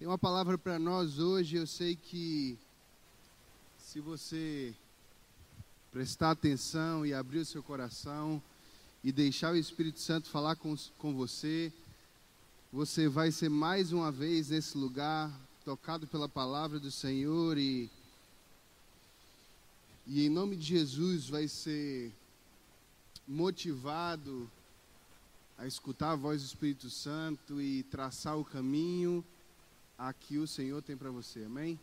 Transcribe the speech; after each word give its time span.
Tem 0.00 0.08
uma 0.08 0.16
palavra 0.16 0.56
para 0.56 0.78
nós 0.78 1.18
hoje. 1.18 1.56
Eu 1.58 1.66
sei 1.66 1.94
que 1.94 2.58
se 3.78 4.00
você 4.00 4.74
prestar 5.92 6.30
atenção 6.30 7.04
e 7.04 7.12
abrir 7.12 7.40
o 7.40 7.44
seu 7.44 7.62
coração 7.62 8.42
e 9.04 9.12
deixar 9.12 9.52
o 9.52 9.58
Espírito 9.58 10.00
Santo 10.00 10.30
falar 10.30 10.56
com, 10.56 10.74
com 10.96 11.14
você, 11.14 11.70
você 12.72 13.10
vai 13.10 13.30
ser 13.30 13.50
mais 13.50 13.92
uma 13.92 14.10
vez 14.10 14.48
nesse 14.48 14.78
lugar 14.78 15.30
tocado 15.66 16.06
pela 16.06 16.30
palavra 16.30 16.80
do 16.80 16.90
Senhor 16.90 17.58
e 17.58 17.90
e 20.06 20.24
em 20.24 20.30
nome 20.30 20.56
de 20.56 20.64
Jesus 20.64 21.28
vai 21.28 21.46
ser 21.46 22.10
motivado 23.28 24.50
a 25.58 25.66
escutar 25.66 26.12
a 26.12 26.16
voz 26.16 26.40
do 26.40 26.46
Espírito 26.46 26.88
Santo 26.88 27.60
e 27.60 27.82
traçar 27.82 28.38
o 28.38 28.44
caminho 28.46 29.22
a 30.00 30.14
que 30.14 30.38
o 30.38 30.46
Senhor 30.46 30.80
tem 30.80 30.96
para 30.96 31.10
você, 31.10 31.44
amém? 31.44 31.78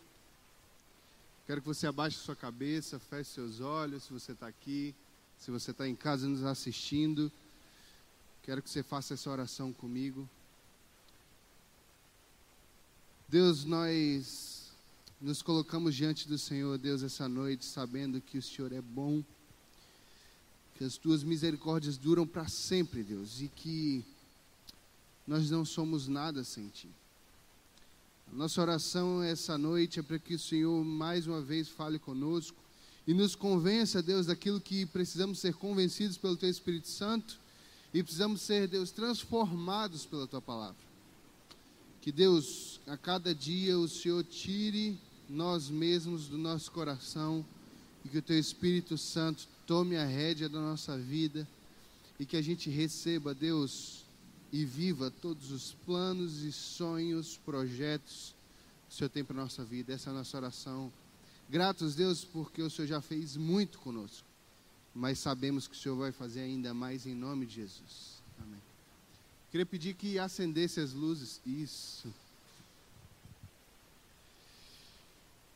Quero 1.46 1.60
que 1.60 1.68
você 1.68 1.86
abaixe 1.86 2.18
sua 2.18 2.34
cabeça, 2.34 2.98
feche 2.98 3.30
seus 3.30 3.60
olhos, 3.60 4.02
se 4.02 4.12
você 4.12 4.32
está 4.32 4.48
aqui, 4.48 4.92
se 5.38 5.52
você 5.52 5.70
está 5.70 5.86
em 5.86 5.94
casa 5.94 6.26
nos 6.26 6.42
assistindo. 6.42 7.30
Quero 8.42 8.60
que 8.60 8.68
você 8.68 8.82
faça 8.82 9.14
essa 9.14 9.30
oração 9.30 9.72
comigo. 9.72 10.28
Deus, 13.28 13.64
nós 13.64 14.72
nos 15.20 15.40
colocamos 15.40 15.94
diante 15.94 16.26
do 16.26 16.38
Senhor, 16.38 16.76
Deus, 16.76 17.04
essa 17.04 17.28
noite, 17.28 17.64
sabendo 17.64 18.20
que 18.20 18.38
o 18.38 18.42
Senhor 18.42 18.72
é 18.72 18.80
bom, 18.80 19.22
que 20.74 20.82
as 20.82 20.96
tuas 20.96 21.22
misericórdias 21.22 21.96
duram 21.96 22.26
para 22.26 22.48
sempre, 22.48 23.04
Deus, 23.04 23.40
e 23.40 23.46
que 23.46 24.04
nós 25.24 25.48
não 25.50 25.64
somos 25.64 26.08
nada 26.08 26.42
sem 26.42 26.68
ti. 26.68 26.90
Nossa 28.32 28.60
oração 28.60 29.22
essa 29.22 29.56
noite 29.56 29.98
é 29.98 30.02
para 30.02 30.18
que 30.18 30.34
o 30.34 30.38
Senhor 30.38 30.84
mais 30.84 31.26
uma 31.26 31.40
vez 31.40 31.68
fale 31.68 31.98
conosco 31.98 32.56
e 33.06 33.14
nos 33.14 33.34
convença, 33.34 34.02
Deus, 34.02 34.26
daquilo 34.26 34.60
que 34.60 34.84
precisamos 34.86 35.38
ser 35.38 35.54
convencidos 35.54 36.18
pelo 36.18 36.36
Teu 36.36 36.48
Espírito 36.48 36.88
Santo 36.88 37.38
e 37.92 38.02
precisamos 38.02 38.42
ser, 38.42 38.68
Deus, 38.68 38.90
transformados 38.90 40.04
pela 40.04 40.26
Tua 40.26 40.42
palavra. 40.42 40.76
Que 42.02 42.12
Deus, 42.12 42.80
a 42.86 42.96
cada 42.96 43.34
dia 43.34 43.78
o 43.78 43.88
Senhor 43.88 44.22
tire 44.24 44.98
nós 45.28 45.70
mesmos 45.70 46.28
do 46.28 46.36
nosso 46.36 46.70
coração 46.70 47.44
e 48.04 48.10
que 48.10 48.18
o 48.18 48.22
Teu 48.22 48.38
Espírito 48.38 48.98
Santo 48.98 49.48
tome 49.66 49.96
a 49.96 50.04
rédea 50.04 50.48
da 50.48 50.60
nossa 50.60 50.96
vida 50.98 51.48
e 52.20 52.26
que 52.26 52.36
a 52.36 52.42
gente 52.42 52.68
receba, 52.68 53.34
Deus, 53.34 54.04
e 54.52 54.64
viva 54.64 55.10
todos 55.10 55.50
os 55.50 55.72
planos 55.84 56.42
e 56.42 56.52
sonhos, 56.52 57.38
projetos 57.44 58.34
que 58.88 58.94
o 58.94 58.96
Senhor 58.96 59.10
tem 59.10 59.24
para 59.24 59.36
a 59.36 59.42
nossa 59.42 59.64
vida. 59.64 59.92
Essa 59.92 60.10
é 60.10 60.12
a 60.12 60.16
nossa 60.16 60.36
oração. 60.36 60.92
Gratos, 61.48 61.94
Deus, 61.94 62.24
porque 62.24 62.62
o 62.62 62.70
Senhor 62.70 62.88
já 62.88 63.00
fez 63.00 63.36
muito 63.36 63.78
conosco, 63.78 64.26
mas 64.94 65.18
sabemos 65.18 65.66
que 65.66 65.74
o 65.74 65.78
Senhor 65.78 65.96
vai 65.96 66.12
fazer 66.12 66.40
ainda 66.40 66.74
mais 66.74 67.06
em 67.06 67.14
nome 67.14 67.46
de 67.46 67.56
Jesus. 67.56 68.22
Amém. 68.42 68.60
Queria 69.50 69.66
pedir 69.66 69.94
que 69.94 70.18
acendesse 70.18 70.80
as 70.80 70.92
luzes. 70.92 71.40
Isso. 71.46 72.12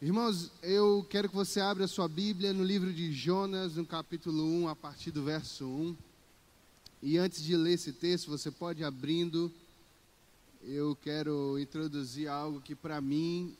Irmãos, 0.00 0.50
eu 0.62 1.06
quero 1.08 1.28
que 1.28 1.34
você 1.34 1.60
abra 1.60 1.84
a 1.84 1.88
sua 1.88 2.08
Bíblia 2.08 2.52
no 2.52 2.64
livro 2.64 2.92
de 2.92 3.12
Jonas, 3.12 3.76
no 3.76 3.86
capítulo 3.86 4.44
1, 4.64 4.68
a 4.68 4.74
partir 4.74 5.10
do 5.10 5.22
verso 5.22 5.64
1. 5.64 5.96
E 7.04 7.18
antes 7.18 7.42
de 7.42 7.56
ler 7.56 7.72
esse 7.72 7.92
texto, 7.92 8.30
você 8.30 8.48
pode 8.48 8.84
abrindo. 8.84 9.52
Eu 10.62 10.94
quero 10.94 11.58
introduzir 11.58 12.28
algo 12.28 12.60
que 12.60 12.76
para 12.76 13.00
mim, 13.00 13.56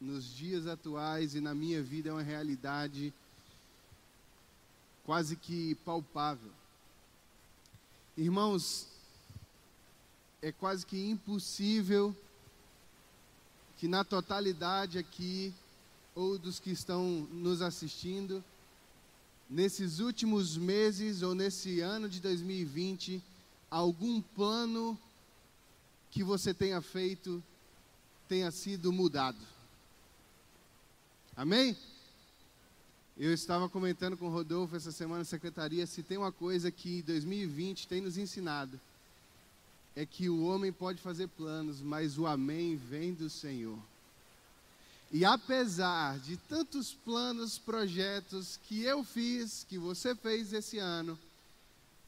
nos 0.00 0.24
dias 0.34 0.66
atuais 0.66 1.34
e 1.34 1.42
na 1.42 1.54
minha 1.54 1.82
vida, 1.82 2.08
é 2.08 2.12
uma 2.12 2.22
realidade 2.22 3.12
quase 5.04 5.36
que 5.36 5.74
palpável. 5.84 6.50
Irmãos, 8.16 8.88
é 10.40 10.50
quase 10.50 10.86
que 10.86 11.10
impossível 11.10 12.16
que 13.76 13.86
na 13.86 14.04
totalidade 14.04 14.96
aqui, 14.96 15.52
ou 16.14 16.38
dos 16.38 16.58
que 16.58 16.70
estão 16.70 17.28
nos 17.30 17.60
assistindo, 17.60 18.42
nesses 19.50 19.98
últimos 19.98 20.56
meses 20.56 21.22
ou 21.22 21.34
nesse 21.34 21.80
ano 21.80 22.08
de 22.08 22.20
2020, 22.20 23.20
algum 23.68 24.22
plano 24.22 24.96
que 26.10 26.22
você 26.22 26.54
tenha 26.54 26.80
feito 26.80 27.42
tenha 28.28 28.50
sido 28.52 28.92
mudado. 28.92 29.38
Amém? 31.36 31.76
Eu 33.18 33.34
estava 33.34 33.68
comentando 33.68 34.16
com 34.16 34.26
o 34.26 34.30
Rodolfo 34.30 34.76
essa 34.76 34.92
semana 34.92 35.18
na 35.18 35.24
secretaria 35.24 35.86
se 35.86 36.02
tem 36.02 36.16
uma 36.16 36.30
coisa 36.30 36.70
que 36.70 37.02
2020 37.02 37.88
tem 37.88 38.00
nos 38.00 38.16
ensinado 38.16 38.80
é 39.96 40.06
que 40.06 40.28
o 40.28 40.44
homem 40.44 40.72
pode 40.72 41.02
fazer 41.02 41.26
planos, 41.28 41.80
mas 41.80 42.16
o 42.16 42.26
amém 42.26 42.76
vem 42.76 43.12
do 43.12 43.28
Senhor. 43.28 43.78
E 45.12 45.24
apesar 45.24 46.20
de 46.20 46.36
tantos 46.36 46.92
planos, 46.92 47.58
projetos 47.58 48.58
que 48.68 48.82
eu 48.82 49.02
fiz, 49.02 49.66
que 49.68 49.76
você 49.76 50.14
fez 50.14 50.52
esse 50.52 50.78
ano, 50.78 51.18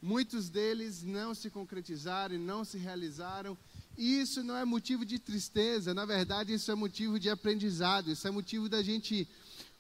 muitos 0.01 0.49
deles 0.49 1.03
não 1.03 1.35
se 1.35 1.51
concretizaram 1.51 2.37
e 2.37 2.39
não 2.39 2.65
se 2.65 2.79
realizaram. 2.79 3.59
E 3.99 4.21
isso 4.21 4.45
não 4.45 4.57
é 4.57 4.65
motivo 4.65 5.05
de 5.05 5.19
tristeza, 5.19 5.93
na 5.93 6.05
verdade, 6.05 6.55
isso 6.55 6.71
é 6.71 6.75
motivo 6.75 7.19
de 7.19 7.29
aprendizado, 7.29 8.11
isso 8.11 8.27
é 8.27 8.31
motivo 8.31 8.69
da 8.69 8.83
gente 8.83 9.29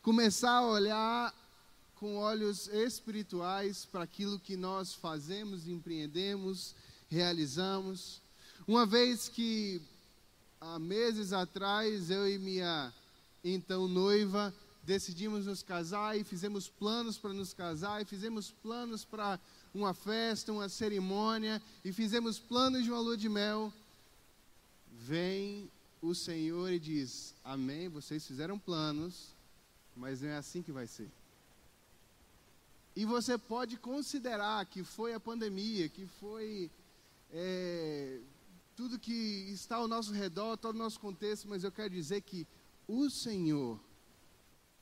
começar 0.03 0.57
a 0.57 0.67
olhar 0.67 1.35
com 1.95 2.17
olhos 2.17 2.67
espirituais 2.67 3.85
para 3.85 4.03
aquilo 4.03 4.39
que 4.39 4.57
nós 4.57 4.93
fazemos, 4.93 5.69
empreendemos, 5.69 6.75
realizamos. 7.09 8.21
Uma 8.67 8.85
vez 8.85 9.29
que 9.29 9.81
há 10.61 10.79
meses 10.81 11.33
atrás 11.33 12.11
eu 12.11 12.29
e 12.29 12.37
minha 12.39 12.93
então 13.45 13.89
noiva, 13.89 14.55
decidimos 14.83 15.47
nos 15.47 15.63
casar 15.63 16.19
e 16.19 16.25
fizemos 16.25 16.69
planos 16.69 17.19
para 17.19 17.33
nos 17.33 17.53
casar 17.53 18.03
e 18.03 18.05
fizemos 18.05 18.51
planos 18.51 19.05
para 19.05 19.39
uma 19.75 19.95
festa, 19.95 20.53
uma 20.53 20.69
cerimônia 20.69 21.63
e 21.85 21.93
fizemos 21.93 22.39
planos 22.39 22.85
de 22.85 22.91
uma 22.91 23.01
lua 23.01 23.17
de 23.17 23.29
mel. 23.29 23.73
Vem 24.93 25.71
o 26.01 26.15
Senhor 26.15 26.73
e 26.73 26.79
diz: 26.79 27.35
Amém, 27.45 27.89
vocês 27.89 28.27
fizeram 28.27 28.59
planos, 28.59 29.35
mas 29.97 30.21
não 30.23 30.29
é 30.29 30.37
assim 30.37 30.63
que 30.63 30.73
vai 30.73 30.87
ser. 30.87 31.11
E 32.95 33.05
você 33.05 33.39
pode 33.39 33.77
considerar 33.79 34.67
que 34.67 34.85
foi 34.85 35.15
a 35.15 35.21
pandemia, 35.21 35.89
que 35.89 36.07
foi 36.21 36.71
é, 37.33 38.21
tudo 38.77 38.99
que 38.99 39.13
está 39.51 39.77
ao 39.77 39.89
nosso 39.89 40.13
redor, 40.13 40.59
todo 40.59 40.75
o 40.75 40.79
nosso 40.79 41.01
contexto, 41.01 41.49
mas 41.49 41.65
eu 41.65 41.73
quero 41.73 41.89
dizer 41.89 42.21
que 42.21 42.47
o 42.93 43.09
Senhor 43.09 43.81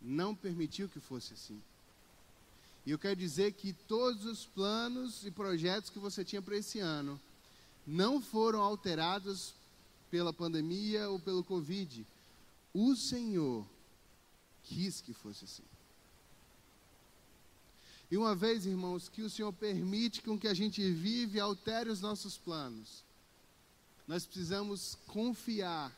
não 0.00 0.34
permitiu 0.34 0.88
que 0.88 0.98
fosse 0.98 1.32
assim. 1.34 1.62
E 2.84 2.90
eu 2.90 2.98
quero 2.98 3.14
dizer 3.14 3.52
que 3.52 3.72
todos 3.72 4.24
os 4.24 4.46
planos 4.46 5.24
e 5.24 5.30
projetos 5.30 5.90
que 5.90 5.98
você 6.00 6.24
tinha 6.24 6.42
para 6.42 6.56
esse 6.56 6.80
ano 6.80 7.20
não 7.86 8.20
foram 8.20 8.60
alterados 8.60 9.54
pela 10.10 10.32
pandemia 10.32 11.08
ou 11.08 11.20
pelo 11.20 11.44
Covid. 11.44 12.04
O 12.74 12.96
Senhor 12.96 13.64
quis 14.64 15.00
que 15.00 15.12
fosse 15.12 15.44
assim. 15.44 15.62
E 18.10 18.16
uma 18.16 18.34
vez, 18.34 18.66
irmãos, 18.66 19.08
que 19.08 19.22
o 19.22 19.30
Senhor 19.30 19.52
permite 19.52 20.20
com 20.20 20.36
que 20.36 20.48
a 20.48 20.54
gente 20.54 20.90
vive 20.90 21.38
e 21.38 21.40
altere 21.40 21.90
os 21.90 22.00
nossos 22.00 22.36
planos, 22.36 23.04
nós 24.08 24.26
precisamos 24.26 24.98
confiar 25.06 25.96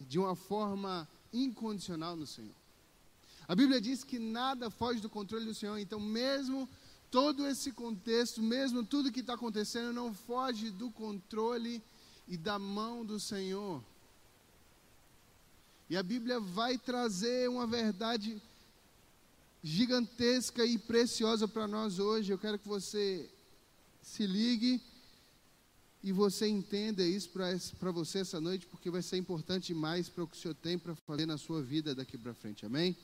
de 0.00 0.18
uma 0.18 0.34
forma 0.34 1.06
incondicional 1.34 2.16
no 2.16 2.26
Senhor. 2.26 2.54
A 3.46 3.54
Bíblia 3.54 3.80
diz 3.80 4.02
que 4.02 4.18
nada 4.18 4.70
foge 4.70 5.00
do 5.00 5.10
controle 5.10 5.44
do 5.44 5.54
Senhor, 5.54 5.76
então, 5.78 6.00
mesmo 6.00 6.68
todo 7.10 7.46
esse 7.46 7.72
contexto, 7.72 8.42
mesmo 8.42 8.84
tudo 8.84 9.12
que 9.12 9.20
está 9.20 9.34
acontecendo, 9.34 9.92
não 9.92 10.14
foge 10.14 10.70
do 10.70 10.90
controle 10.90 11.82
e 12.26 12.36
da 12.36 12.58
mão 12.58 13.04
do 13.04 13.20
Senhor. 13.20 13.82
E 15.90 15.96
a 15.96 16.02
Bíblia 16.02 16.40
vai 16.40 16.78
trazer 16.78 17.48
uma 17.50 17.66
verdade 17.66 18.40
gigantesca 19.62 20.64
e 20.64 20.78
preciosa 20.78 21.46
para 21.46 21.66
nós 21.66 21.98
hoje. 21.98 22.32
Eu 22.32 22.38
quero 22.38 22.58
que 22.58 22.66
você 22.66 23.30
se 24.02 24.26
ligue 24.26 24.80
e 26.04 26.12
você 26.12 26.46
entenda 26.46 27.02
isso 27.02 27.30
para 27.30 27.90
você 27.90 28.18
essa 28.18 28.38
noite, 28.38 28.66
porque 28.66 28.90
vai 28.90 29.00
ser 29.00 29.16
importante 29.16 29.68
demais 29.68 30.06
para 30.06 30.22
o 30.22 30.28
que 30.28 30.36
o 30.36 30.38
Senhor 30.38 30.54
tem 30.54 30.78
para 30.78 30.94
fazer 30.94 31.24
na 31.24 31.38
sua 31.38 31.62
vida 31.62 31.94
daqui 31.94 32.18
para 32.18 32.34
frente, 32.34 32.66
amém? 32.66 32.94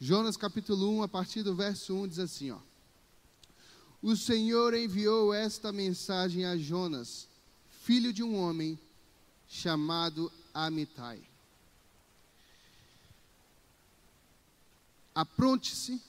Jonas 0.00 0.34
capítulo 0.34 0.90
1, 1.00 1.02
a 1.02 1.08
partir 1.08 1.42
do 1.42 1.54
verso 1.54 1.94
1, 1.94 2.08
diz 2.08 2.18
assim: 2.18 2.50
ó, 2.50 2.58
O 4.00 4.16
Senhor 4.16 4.72
enviou 4.72 5.34
esta 5.34 5.70
mensagem 5.70 6.46
a 6.46 6.56
Jonas, 6.56 7.28
filho 7.82 8.10
de 8.10 8.22
um 8.22 8.38
homem, 8.38 8.78
chamado 9.46 10.32
Amitai. 10.54 11.20
Apronte-se 15.14 16.00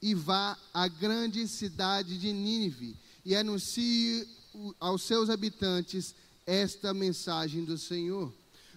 e 0.00 0.14
vá 0.14 0.56
à 0.72 0.86
grande 0.86 1.48
cidade 1.48 2.20
de 2.20 2.32
Nínive 2.32 2.96
e 3.24 3.34
anuncie 3.34 4.28
aos 4.78 5.02
seus 5.02 5.30
habitantes 5.30 6.14
esta 6.46 6.92
mensagem 6.92 7.64
do 7.64 7.78
Senhor. 7.78 8.32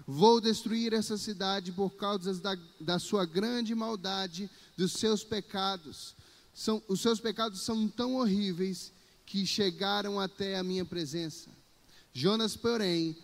Vou 0.06 0.42
destruir 0.42 0.94
essa 0.94 1.18
cidade 1.18 1.72
por 1.72 1.92
causa 1.92 2.34
da, 2.36 2.58
da 2.80 3.00
sua 3.00 3.26
grande 3.26 3.74
maldade, 3.74 4.50
dos 4.76 4.94
seus 4.94 5.24
pecados. 5.24 6.16
São, 6.54 6.82
os 6.88 7.02
seus 7.02 7.20
pecados 7.20 7.62
são 7.62 7.88
tão 7.88 8.16
horríveis 8.16 8.92
que 9.26 9.46
chegaram 9.46 10.20
até 10.20 10.58
a 10.58 10.64
minha 10.64 10.86
presença. 10.86 11.50
Jonas, 12.14 12.56
porém, 12.56 13.18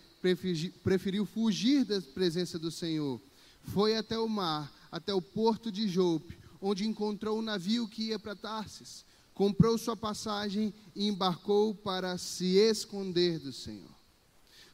preferiu 0.84 1.26
fugir 1.26 1.86
da 1.86 2.02
presença 2.02 2.58
do 2.58 2.72
Senhor. 2.72 3.22
Foi 3.64 3.96
até 3.96 4.18
o 4.18 4.28
mar, 4.28 4.72
até 4.92 5.14
o 5.14 5.22
porto 5.22 5.72
de 5.72 5.88
Jope, 5.88 6.38
onde 6.62 6.88
encontrou 6.88 7.38
o 7.38 7.40
um 7.40 7.44
navio 7.44 7.88
que 7.88 8.06
ia 8.06 8.20
para 8.20 8.36
Tarsis. 8.36 9.06
Comprou 9.40 9.78
sua 9.78 9.96
passagem 9.96 10.74
e 10.94 11.08
embarcou 11.08 11.74
para 11.74 12.18
se 12.18 12.58
esconder 12.58 13.40
do 13.40 13.54
Senhor. 13.54 13.96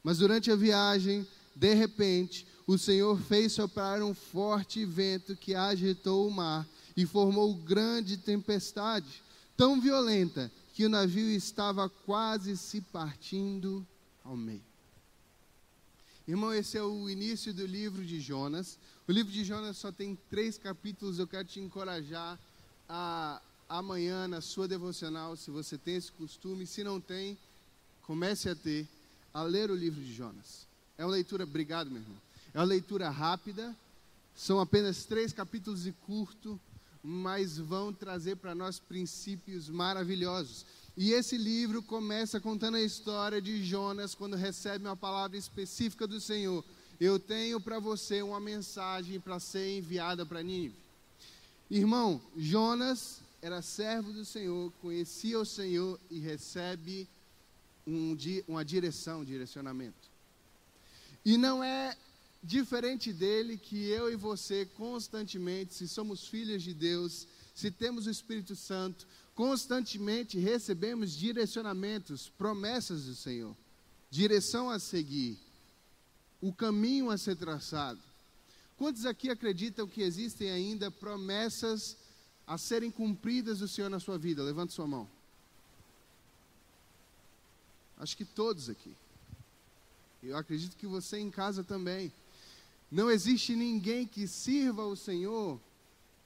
Mas 0.01 0.17
durante 0.17 0.49
a 0.49 0.55
viagem, 0.55 1.23
de 1.55 1.75
repente, 1.75 2.47
o 2.65 2.75
Senhor 2.75 3.15
fez 3.21 3.51
soprar 3.51 4.01
um 4.01 4.15
forte 4.15 4.83
vento 4.83 5.35
que 5.35 5.53
agitou 5.53 6.27
o 6.27 6.31
mar 6.31 6.67
e 6.97 7.05
formou 7.05 7.53
grande 7.53 8.17
tempestade, 8.17 9.21
tão 9.55 9.79
violenta 9.79 10.51
que 10.73 10.83
o 10.83 10.89
navio 10.89 11.29
estava 11.29 11.87
quase 11.87 12.57
se 12.57 12.81
partindo 12.81 13.85
ao 14.23 14.35
meio. 14.35 14.65
Irmão, 16.27 16.51
esse 16.51 16.75
é 16.75 16.81
o 16.81 17.07
início 17.07 17.53
do 17.53 17.67
livro 17.67 18.03
de 18.03 18.19
Jonas. 18.19 18.79
O 19.07 19.11
livro 19.11 19.31
de 19.31 19.43
Jonas 19.43 19.77
só 19.77 19.91
tem 19.91 20.17
três 20.27 20.57
capítulos. 20.57 21.19
Eu 21.19 21.27
quero 21.27 21.47
te 21.47 21.59
encorajar 21.59 22.39
a 22.89 23.39
amanhã 23.67 24.27
na 24.27 24.41
sua 24.41 24.67
devocional, 24.67 25.35
se 25.35 25.51
você 25.51 25.77
tem 25.77 25.95
esse 25.95 26.11
costume. 26.11 26.65
Se 26.65 26.83
não 26.83 26.99
tem, 26.99 27.37
comece 28.03 28.49
a 28.49 28.55
ter, 28.55 28.87
a 29.33 29.43
ler 29.43 29.69
o 29.69 29.75
livro 29.75 30.01
de 30.01 30.13
Jonas. 30.13 30.65
É 30.97 31.05
uma 31.05 31.11
leitura, 31.11 31.43
obrigado, 31.43 31.89
meu 31.89 32.01
irmão. 32.01 32.17
É 32.53 32.59
uma 32.59 32.65
leitura 32.65 33.09
rápida. 33.09 33.75
São 34.35 34.59
apenas 34.59 35.05
três 35.05 35.33
capítulos 35.33 35.87
e 35.87 35.91
curto, 35.91 36.59
mas 37.03 37.57
vão 37.57 37.93
trazer 37.93 38.35
para 38.37 38.55
nós 38.55 38.79
princípios 38.79 39.69
maravilhosos. 39.69 40.65
E 40.97 41.11
esse 41.11 41.37
livro 41.37 41.81
começa 41.83 42.39
contando 42.39 42.75
a 42.75 42.81
história 42.81 43.41
de 43.41 43.63
Jonas 43.63 44.15
quando 44.15 44.35
recebe 44.35 44.85
uma 44.85 44.95
palavra 44.95 45.37
específica 45.37 46.07
do 46.07 46.21
Senhor. 46.21 46.63
Eu 46.99 47.19
tenho 47.19 47.59
para 47.59 47.79
você 47.79 48.21
uma 48.21 48.39
mensagem 48.39 49.19
para 49.19 49.39
ser 49.39 49.77
enviada 49.77 50.25
para 50.25 50.41
Nínive. 50.41 50.75
Irmão, 51.69 52.21
Jonas 52.37 53.19
era 53.45 53.61
servo 53.61 54.11
do 54.11 54.25
Senhor, 54.25 54.71
conhecia 54.81 55.39
o 55.39 55.45
Senhor 55.45 55.99
e 56.09 56.17
recebe 56.17 57.07
um, 57.85 58.17
uma 58.47 58.65
direção, 58.65 59.19
um 59.19 59.23
direcionamento. 59.23 60.09
E 61.23 61.37
não 61.37 61.63
é 61.63 61.95
diferente 62.41 63.13
dele 63.13 63.55
que 63.55 63.87
eu 63.87 64.11
e 64.11 64.15
você 64.15 64.65
constantemente, 64.65 65.75
se 65.75 65.87
somos 65.87 66.27
filhos 66.27 66.63
de 66.63 66.73
Deus, 66.73 67.27
se 67.53 67.69
temos 67.69 68.07
o 68.07 68.09
Espírito 68.09 68.55
Santo, 68.55 69.05
constantemente 69.35 70.39
recebemos 70.39 71.11
direcionamentos, 71.11 72.29
promessas 72.29 73.05
do 73.05 73.13
Senhor, 73.13 73.55
direção 74.09 74.71
a 74.71 74.79
seguir, 74.79 75.37
o 76.41 76.51
caminho 76.51 77.11
a 77.11 77.17
ser 77.17 77.35
traçado. 77.35 78.01
Quantos 78.75 79.05
aqui 79.05 79.29
acreditam 79.29 79.87
que 79.87 80.01
existem 80.01 80.49
ainda 80.49 80.89
promessas 80.89 81.95
a 82.47 82.57
serem 82.57 82.91
cumpridas 82.91 83.59
do 83.59 83.67
Senhor 83.67 83.89
na 83.89 83.99
sua 83.99 84.17
vida? 84.17 84.43
Levante 84.43 84.73
sua 84.73 84.87
mão. 84.87 85.07
Acho 87.97 88.15
que 88.15 88.25
todos 88.25 88.69
aqui. 88.69 88.93
Eu 90.21 90.37
acredito 90.37 90.75
que 90.75 90.87
você 90.87 91.17
em 91.17 91.31
casa 91.31 91.63
também. 91.63 92.11
Não 92.91 93.09
existe 93.09 93.55
ninguém 93.55 94.05
que 94.05 94.27
sirva 94.27 94.85
o 94.85 94.95
Senhor 94.95 95.59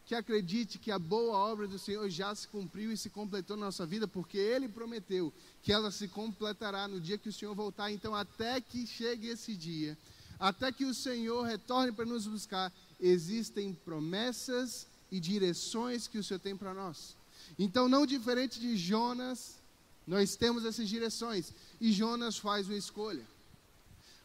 que 0.10 0.16
acredite 0.16 0.80
que 0.80 0.90
a 0.90 0.98
boa 0.98 1.38
obra 1.38 1.68
do 1.68 1.78
Senhor 1.78 2.10
já 2.10 2.34
se 2.34 2.48
cumpriu 2.48 2.92
e 2.92 2.98
se 2.98 3.12
completou 3.12 3.56
na 3.56 3.68
nossa 3.68 3.86
vida, 3.86 4.08
porque 4.08 4.40
Ele 4.40 4.68
prometeu 4.68 5.32
que 5.62 5.72
ela 5.72 5.92
se 5.92 6.08
completará 6.08 6.88
no 6.88 7.00
dia 7.00 7.16
que 7.16 7.30
o 7.30 7.32
Senhor 7.32 7.54
voltar. 7.54 7.92
Então, 7.92 8.16
até 8.16 8.60
que 8.60 8.88
chegue 8.88 9.28
esse 9.28 9.56
dia, 9.56 9.96
até 10.40 10.72
que 10.72 10.84
o 10.84 10.96
Senhor 10.96 11.44
retorne 11.44 11.92
para 11.92 12.06
nos 12.06 12.26
buscar, 12.26 12.74
existem 13.00 13.72
promessas 13.86 14.88
e 15.12 15.20
direções 15.20 16.08
que 16.08 16.18
o 16.18 16.24
Senhor 16.24 16.40
tem 16.40 16.56
para 16.56 16.74
nós. 16.74 17.16
Então, 17.58 17.90
não 17.90 18.06
diferente 18.06 18.60
de 18.60 18.78
Jonas, 18.78 19.60
nós 20.06 20.36
temos 20.36 20.66
essas 20.66 20.88
direções 20.88 21.54
e 21.80 21.92
Jonas 21.92 22.38
faz 22.38 22.68
uma 22.68 22.78
escolha. 22.78 23.26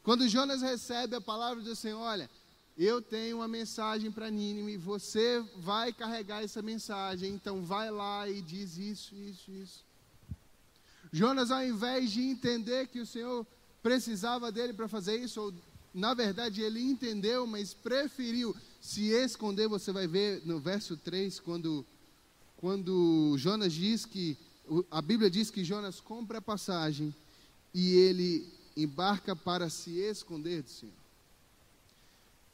Quando 0.02 0.28
Jonas 0.28 0.62
recebe 0.62 1.16
a 1.16 1.20
palavra 1.20 1.62
do 1.62 1.74
Senhor, 1.74 2.00
olha, 2.00 2.28
eu 2.76 3.00
tenho 3.00 3.38
uma 3.38 3.48
mensagem 3.48 4.10
para 4.10 4.30
Nínive, 4.30 4.76
você 4.76 5.42
vai 5.56 5.92
carregar 5.92 6.42
essa 6.42 6.60
mensagem, 6.60 7.32
então 7.32 7.62
vai 7.62 7.90
lá 7.90 8.28
e 8.28 8.42
diz 8.42 8.76
isso, 8.76 9.14
isso, 9.14 9.50
isso. 9.50 9.84
Jonas, 11.12 11.50
ao 11.50 11.64
invés 11.64 12.10
de 12.10 12.22
entender 12.22 12.88
que 12.88 12.98
o 12.98 13.06
Senhor 13.06 13.46
precisava 13.82 14.50
dele 14.50 14.72
para 14.72 14.88
fazer 14.88 15.16
isso, 15.16 15.40
ou 15.40 15.54
na 15.94 16.12
verdade 16.12 16.60
ele 16.60 16.82
entendeu, 16.82 17.46
mas 17.46 17.72
preferiu 17.72 18.54
se 18.80 19.10
esconder, 19.10 19.68
você 19.68 19.92
vai 19.92 20.08
ver 20.08 20.42
no 20.44 20.58
verso 20.58 20.96
3, 20.96 21.38
quando, 21.38 21.86
quando 22.56 23.36
Jonas 23.38 23.72
diz 23.72 24.04
que, 24.04 24.36
a 24.90 25.00
Bíblia 25.00 25.30
diz 25.30 25.50
que 25.50 25.62
Jonas 25.62 26.00
compra 26.00 26.38
a 26.38 26.42
passagem 26.42 27.14
e 27.72 27.94
ele 27.94 28.46
embarca 28.76 29.36
para 29.36 29.70
se 29.70 29.92
esconder 30.00 30.62
do 30.62 30.70
Senhor. 30.70 31.04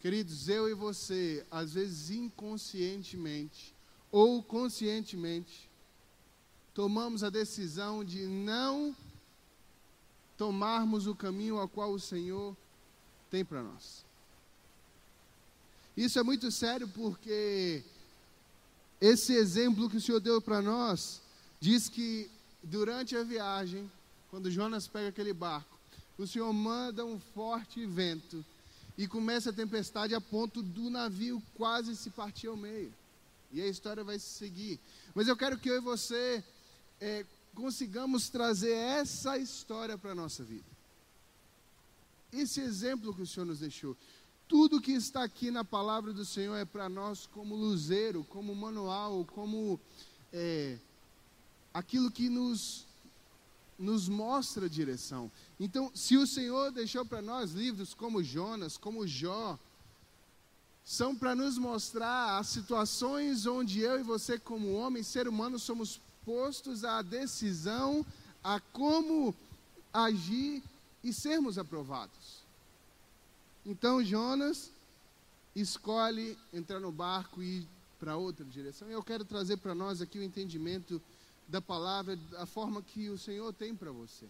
Queridos, 0.00 0.48
eu 0.48 0.68
e 0.68 0.74
você, 0.74 1.44
às 1.50 1.74
vezes 1.74 2.10
inconscientemente 2.10 3.74
ou 4.12 4.42
conscientemente, 4.42 5.70
tomamos 6.74 7.24
a 7.24 7.30
decisão 7.30 8.04
de 8.04 8.26
não 8.26 8.94
tomarmos 10.36 11.06
o 11.06 11.14
caminho 11.14 11.58
ao 11.58 11.68
qual 11.68 11.92
o 11.92 12.00
Senhor 12.00 12.56
tem 13.30 13.44
para 13.44 13.62
nós. 13.62 14.04
Isso 15.96 16.18
é 16.18 16.22
muito 16.22 16.50
sério 16.50 16.88
porque 16.88 17.84
esse 19.00 19.32
exemplo 19.34 19.88
que 19.88 19.96
o 19.96 20.00
Senhor 20.00 20.20
deu 20.20 20.40
para 20.40 20.60
nós 20.60 21.22
diz 21.60 21.88
que 21.88 22.30
durante 22.62 23.16
a 23.16 23.22
viagem, 23.22 23.90
quando 24.30 24.50
Jonas 24.50 24.86
pega 24.86 25.08
aquele 25.08 25.32
barco, 25.32 25.78
o 26.18 26.26
Senhor 26.26 26.52
manda 26.52 27.04
um 27.04 27.18
forte 27.18 27.84
vento 27.86 28.44
e 28.96 29.08
começa 29.08 29.50
a 29.50 29.52
tempestade 29.52 30.14
a 30.14 30.20
ponto 30.20 30.62
do 30.62 30.90
navio 30.90 31.42
quase 31.54 31.96
se 31.96 32.10
partir 32.10 32.48
ao 32.48 32.56
meio. 32.56 32.92
E 33.52 33.60
a 33.60 33.66
história 33.66 34.04
vai 34.04 34.18
se 34.18 34.26
seguir. 34.26 34.78
Mas 35.14 35.26
eu 35.26 35.36
quero 35.36 35.58
que 35.58 35.70
eu 35.70 35.76
e 35.76 35.80
você 35.80 36.44
é, 37.00 37.24
consigamos 37.54 38.28
trazer 38.28 38.72
essa 38.72 39.38
história 39.38 39.96
para 39.96 40.12
a 40.12 40.14
nossa 40.14 40.44
vida. 40.44 40.79
Esse 42.32 42.60
exemplo 42.60 43.14
que 43.14 43.22
o 43.22 43.26
Senhor 43.26 43.46
nos 43.46 43.60
deixou. 43.60 43.96
Tudo 44.46 44.80
que 44.80 44.92
está 44.92 45.22
aqui 45.22 45.50
na 45.50 45.64
palavra 45.64 46.12
do 46.12 46.24
Senhor 46.24 46.56
é 46.56 46.64
para 46.64 46.88
nós 46.88 47.26
como 47.26 47.54
luzeiro, 47.54 48.24
como 48.24 48.54
manual, 48.54 49.24
como 49.32 49.78
é, 50.32 50.76
aquilo 51.72 52.10
que 52.10 52.28
nos 52.28 52.86
nos 53.78 54.10
mostra 54.10 54.66
a 54.66 54.68
direção. 54.68 55.32
Então, 55.58 55.90
se 55.94 56.14
o 56.14 56.26
Senhor 56.26 56.70
deixou 56.70 57.02
para 57.06 57.22
nós 57.22 57.52
livros 57.52 57.94
como 57.94 58.22
Jonas, 58.22 58.76
como 58.76 59.06
Jó, 59.06 59.58
são 60.84 61.16
para 61.16 61.34
nos 61.34 61.56
mostrar 61.56 62.38
as 62.38 62.48
situações 62.48 63.46
onde 63.46 63.80
eu 63.80 63.98
e 63.98 64.02
você, 64.02 64.38
como 64.38 64.74
homem, 64.74 65.02
ser 65.02 65.26
humano, 65.26 65.58
somos 65.58 65.98
postos 66.26 66.84
à 66.84 67.00
decisão, 67.00 68.04
a 68.44 68.60
como 68.60 69.34
agir 69.92 70.62
e 71.02 71.12
sermos 71.12 71.58
aprovados. 71.58 72.40
Então, 73.64 74.02
Jonas 74.04 74.70
escolhe 75.54 76.36
entrar 76.52 76.80
no 76.80 76.92
barco 76.92 77.42
e 77.42 77.58
ir 77.58 77.68
para 77.98 78.16
outra 78.16 78.44
direção. 78.44 78.88
Eu 78.88 79.02
quero 79.02 79.24
trazer 79.24 79.58
para 79.58 79.74
nós 79.74 80.00
aqui 80.00 80.18
o 80.18 80.22
entendimento 80.22 81.00
da 81.46 81.60
palavra, 81.60 82.16
da 82.16 82.46
forma 82.46 82.80
que 82.80 83.10
o 83.10 83.18
Senhor 83.18 83.52
tem 83.52 83.74
para 83.74 83.90
você. 83.90 84.26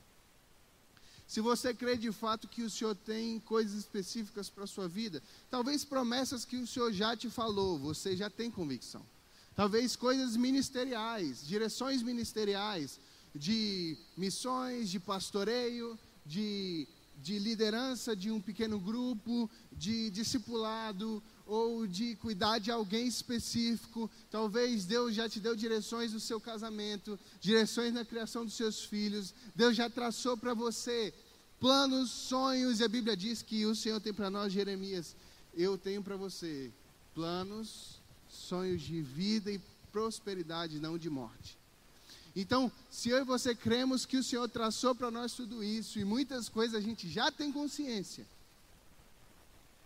Se 1.29 1.41
você 1.41 1.73
crê 1.73 1.97
de 1.97 2.11
fato 2.11 2.49
que 2.49 2.63
o 2.63 2.71
Senhor 2.71 2.97
tem 2.97 3.39
coisas 3.41 3.79
específicas 3.79 4.51
para 4.51 4.65
a 4.65 4.67
sua 4.67 4.89
vida, 4.89 5.23
talvez 5.49 5.85
promessas 5.85 6.45
que 6.45 6.57
o 6.57 6.67
Senhor 6.67 6.93
já 6.93 7.17
te 7.17 7.31
falou, 7.31 7.79
você 7.79 8.17
já 8.17 8.29
tem 8.29 8.51
convicção. 8.51 9.07
Talvez 9.55 9.95
coisas 9.95 10.37
ministeriais, 10.37 11.47
direções 11.47 12.03
ministeriais, 12.03 12.99
de 13.33 13.97
missões, 14.17 14.91
de 14.91 14.99
pastoreio, 14.99 15.97
de, 16.31 16.87
de 17.17 17.41
liderança 17.41 18.15
de 18.15 18.31
um 18.31 18.41
pequeno 18.41 18.79
grupo, 18.79 19.51
de 19.73 20.11
discipulado 20.11 21.21
ou 21.45 21.89
de 21.89 22.15
cuidar 22.17 22.61
de 22.61 22.71
alguém 22.71 23.09
específico. 23.09 24.09
Talvez 24.31 24.87
Deus 24.87 25.13
já 25.13 25.29
te 25.29 25.41
deu 25.41 25.57
direções 25.57 26.13
no 26.13 26.21
seu 26.21 26.41
casamento, 26.41 27.19
direções 27.41 27.93
na 27.93 28.05
criação 28.05 28.45
dos 28.45 28.55
seus 28.55 28.85
filhos. 28.85 29.35
Deus 29.57 29.75
já 29.75 29.91
traçou 29.91 30.37
para 30.37 30.55
você 30.55 31.13
planos, 31.59 32.11
sonhos, 32.11 32.79
e 32.79 32.85
a 32.85 32.89
Bíblia 32.89 33.17
diz 33.17 33.43
que 33.43 33.67
o 33.67 33.75
Senhor 33.75 34.01
tem 34.01 34.15
para 34.15 34.31
nós, 34.31 34.53
Jeremias, 34.53 35.17
eu 35.53 35.77
tenho 35.77 36.03
para 36.03 36.17
você 36.17 36.73
planos, 37.13 38.01
sonhos 38.29 38.83
de 38.83 39.03
vida 39.03 39.51
e 39.51 39.61
prosperidade, 39.91 40.79
não 40.79 40.97
de 40.97 41.11
morte. 41.11 41.60
Então, 42.35 42.71
se 42.91 43.09
eu 43.09 43.19
e 43.19 43.25
você 43.25 43.55
cremos 43.55 44.07
que 44.07 44.17
o 44.17 44.23
Senhor 44.23 44.49
traçou 44.49 44.95
para 44.95 45.11
nós 45.11 45.33
tudo 45.33 45.65
isso 45.65 45.99
e 45.99 46.05
muitas 46.05 46.49
coisas 46.49 46.77
a 46.77 46.81
gente 46.81 47.09
já 47.09 47.31
tem 47.31 47.51
consciência. 47.51 48.27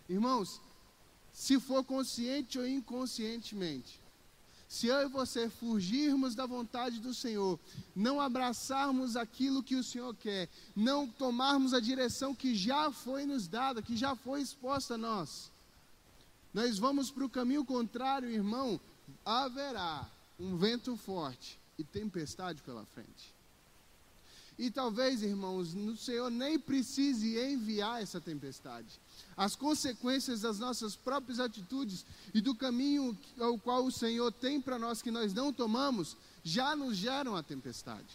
Irmãos, 0.09 0.61
se 1.33 1.59
for 1.59 1.83
consciente 1.83 2.59
ou 2.59 2.67
inconscientemente, 2.67 3.99
se 4.69 4.89
eu 4.89 5.03
e 5.03 5.09
você 5.09 5.49
fugirmos 5.49 6.35
da 6.35 6.45
vontade 6.47 6.99
do 7.01 7.15
Senhor, 7.15 7.59
não 7.95 8.21
abraçarmos 8.21 9.17
aquilo 9.17 9.63
que 9.63 9.77
o 9.77 9.85
Senhor 9.85 10.15
quer, 10.17 10.49
não 10.77 11.09
tomarmos 11.09 11.73
a 11.73 11.81
direção 11.81 12.35
que 12.35 12.55
já 12.55 12.91
foi 12.91 13.25
nos 13.25 13.47
dada, 13.47 13.81
que 13.81 13.97
já 13.97 14.15
foi 14.15 14.43
exposta 14.43 14.95
a 14.95 14.99
nós, 14.99 15.51
nós 16.53 16.79
vamos 16.79 17.11
para 17.11 17.25
o 17.25 17.31
caminho 17.31 17.65
contrário, 17.65 18.29
irmão, 18.29 18.81
haverá 19.25 20.09
um 20.39 20.57
vento 20.57 20.97
forte 20.97 21.59
e 21.78 21.85
tempestade 21.85 22.62
pela 22.62 22.85
frente. 22.87 23.35
E 24.57 24.71
talvez, 24.71 25.23
irmãos, 25.23 25.75
o 25.75 25.97
Senhor 25.97 26.31
nem 26.31 26.59
precise 26.59 27.37
enviar 27.38 28.00
essa 28.00 28.21
tempestade. 28.21 28.87
As 29.37 29.57
consequências 29.57 30.43
das 30.43 30.61
nossas 30.61 30.95
próprias 30.95 31.40
atitudes 31.40 32.04
e 32.33 32.40
do 32.40 32.54
caminho 32.54 33.19
ao 33.40 33.59
qual 33.59 33.85
o 33.85 33.90
Senhor 33.90 34.31
tem 34.31 34.61
para 34.61 34.78
nós 34.78 35.02
que 35.02 35.11
nós 35.11 35.35
não 35.35 35.52
tomamos, 35.52 36.16
já 36.45 36.76
nos 36.76 36.97
geram 36.97 37.35
a 37.35 37.43
tempestade. 37.43 38.07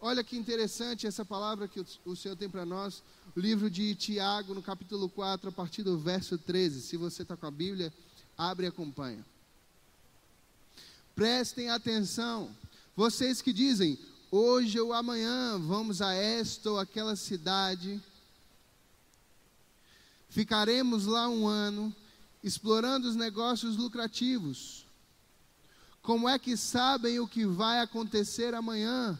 Olha 0.00 0.24
que 0.24 0.36
interessante 0.36 1.06
essa 1.06 1.24
palavra 1.24 1.68
que 1.68 1.84
o 2.04 2.16
Senhor 2.16 2.36
tem 2.36 2.50
para 2.50 2.66
nós, 2.66 3.02
o 3.36 3.40
livro 3.40 3.70
de 3.70 3.94
Tiago, 3.94 4.52
no 4.52 4.62
capítulo 4.62 5.08
4, 5.08 5.48
a 5.48 5.52
partir 5.52 5.82
do 5.82 5.96
verso 5.96 6.36
13. 6.36 6.82
Se 6.82 6.96
você 6.96 7.22
está 7.22 7.36
com 7.36 7.46
a 7.46 7.50
Bíblia, 7.50 7.92
abre 8.36 8.66
e 8.66 8.68
acompanha. 8.68 9.24
Prestem 11.16 11.70
atenção, 11.70 12.54
vocês 12.94 13.40
que 13.40 13.50
dizem, 13.50 13.98
hoje 14.30 14.78
ou 14.78 14.92
amanhã 14.92 15.58
vamos 15.58 16.02
a 16.02 16.12
esta 16.12 16.70
ou 16.70 16.78
aquela 16.78 17.16
cidade, 17.16 17.98
ficaremos 20.28 21.06
lá 21.06 21.26
um 21.26 21.46
ano, 21.46 21.90
explorando 22.44 23.08
os 23.08 23.16
negócios 23.16 23.78
lucrativos. 23.78 24.84
Como 26.02 26.28
é 26.28 26.38
que 26.38 26.54
sabem 26.54 27.18
o 27.18 27.26
que 27.26 27.46
vai 27.46 27.80
acontecer 27.80 28.52
amanhã? 28.52 29.18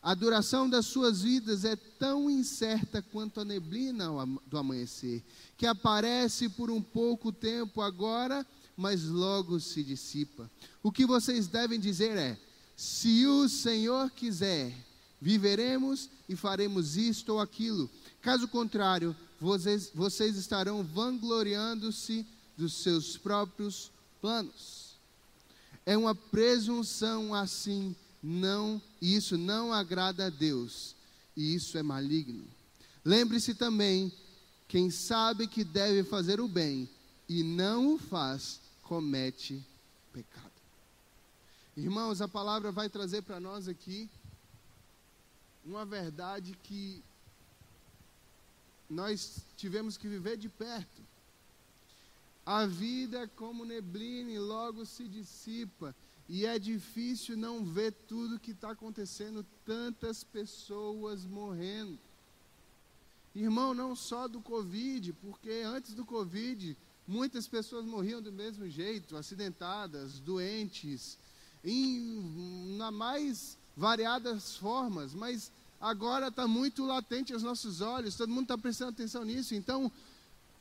A 0.00 0.14
duração 0.14 0.70
das 0.70 0.86
suas 0.86 1.22
vidas 1.22 1.64
é 1.64 1.74
tão 1.74 2.30
incerta 2.30 3.02
quanto 3.02 3.40
a 3.40 3.44
neblina 3.44 4.06
do 4.46 4.56
amanhecer, 4.56 5.24
que 5.56 5.66
aparece 5.66 6.48
por 6.48 6.70
um 6.70 6.80
pouco 6.80 7.32
tempo 7.32 7.82
agora 7.82 8.46
mas 8.76 9.04
logo 9.04 9.60
se 9.60 9.82
dissipa. 9.82 10.50
O 10.82 10.90
que 10.90 11.06
vocês 11.06 11.46
devem 11.46 11.78
dizer 11.78 12.16
é: 12.16 12.38
se 12.76 13.26
o 13.26 13.48
Senhor 13.48 14.10
quiser, 14.10 14.74
viveremos 15.20 16.08
e 16.28 16.34
faremos 16.34 16.96
isto 16.96 17.34
ou 17.34 17.40
aquilo. 17.40 17.88
Caso 18.20 18.48
contrário, 18.48 19.14
vocês, 19.40 19.90
vocês 19.94 20.36
estarão 20.36 20.82
vangloriando-se 20.82 22.26
dos 22.56 22.74
seus 22.82 23.16
próprios 23.16 23.90
planos. 24.20 24.92
É 25.84 25.96
uma 25.96 26.14
presunção 26.14 27.34
assim, 27.34 27.94
não, 28.22 28.80
isso 29.00 29.36
não 29.36 29.72
agrada 29.72 30.26
a 30.26 30.30
Deus, 30.30 30.94
e 31.36 31.54
isso 31.54 31.76
é 31.76 31.82
maligno. 31.82 32.44
Lembre-se 33.04 33.54
também, 33.54 34.12
quem 34.68 34.90
sabe 34.90 35.48
que 35.48 35.64
deve 35.64 36.04
fazer 36.04 36.40
o 36.40 36.46
bem 36.46 36.88
e 37.28 37.42
não 37.42 37.94
o 37.94 37.98
faz, 37.98 38.60
comete 38.82 39.64
pecado. 40.12 40.50
Irmãos, 41.76 42.20
a 42.20 42.28
palavra 42.28 42.70
vai 42.70 42.88
trazer 42.88 43.22
para 43.22 43.40
nós 43.40 43.66
aqui 43.66 44.10
uma 45.64 45.84
verdade 45.84 46.56
que 46.62 47.02
nós 48.90 49.42
tivemos 49.56 49.96
que 49.96 50.06
viver 50.06 50.36
de 50.36 50.48
perto. 50.48 51.02
A 52.44 52.66
vida 52.66 53.20
é 53.22 53.26
como 53.26 53.64
neblina 53.64 54.30
e 54.30 54.38
logo 54.38 54.84
se 54.84 55.08
dissipa. 55.08 55.94
E 56.28 56.44
é 56.44 56.58
difícil 56.58 57.36
não 57.36 57.64
ver 57.64 57.92
tudo 58.06 58.38
que 58.38 58.50
está 58.50 58.72
acontecendo, 58.72 59.46
tantas 59.64 60.22
pessoas 60.24 61.24
morrendo. 61.24 61.98
Irmão, 63.34 63.72
não 63.72 63.96
só 63.96 64.28
do 64.28 64.40
Covid, 64.40 65.12
porque 65.14 65.50
antes 65.64 65.94
do 65.94 66.04
Covid 66.04 66.76
Muitas 67.06 67.48
pessoas 67.48 67.84
morriam 67.84 68.22
do 68.22 68.32
mesmo 68.32 68.68
jeito, 68.68 69.16
acidentadas, 69.16 70.18
doentes, 70.20 71.18
em 71.64 72.76
na 72.76 72.90
mais 72.90 73.58
variadas 73.76 74.56
formas, 74.56 75.14
mas 75.14 75.50
agora 75.80 76.28
está 76.28 76.46
muito 76.46 76.84
latente 76.84 77.32
aos 77.32 77.42
nossos 77.42 77.80
olhos, 77.80 78.16
todo 78.16 78.30
mundo 78.30 78.42
está 78.42 78.58
prestando 78.58 78.90
atenção 78.90 79.24
nisso, 79.24 79.54
então 79.54 79.90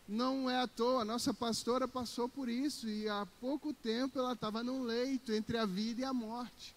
não 0.07 0.49
é 0.49 0.59
à 0.59 0.67
toa, 0.67 1.03
a 1.03 1.05
nossa 1.05 1.33
pastora 1.33 1.87
passou 1.87 2.27
por 2.27 2.49
isso 2.49 2.87
e 2.87 3.07
há 3.07 3.25
pouco 3.39 3.73
tempo 3.73 4.19
ela 4.19 4.33
estava 4.33 4.63
num 4.63 4.83
leito 4.83 5.31
entre 5.31 5.57
a 5.57 5.65
vida 5.65 6.01
e 6.01 6.03
a 6.03 6.13
morte. 6.13 6.75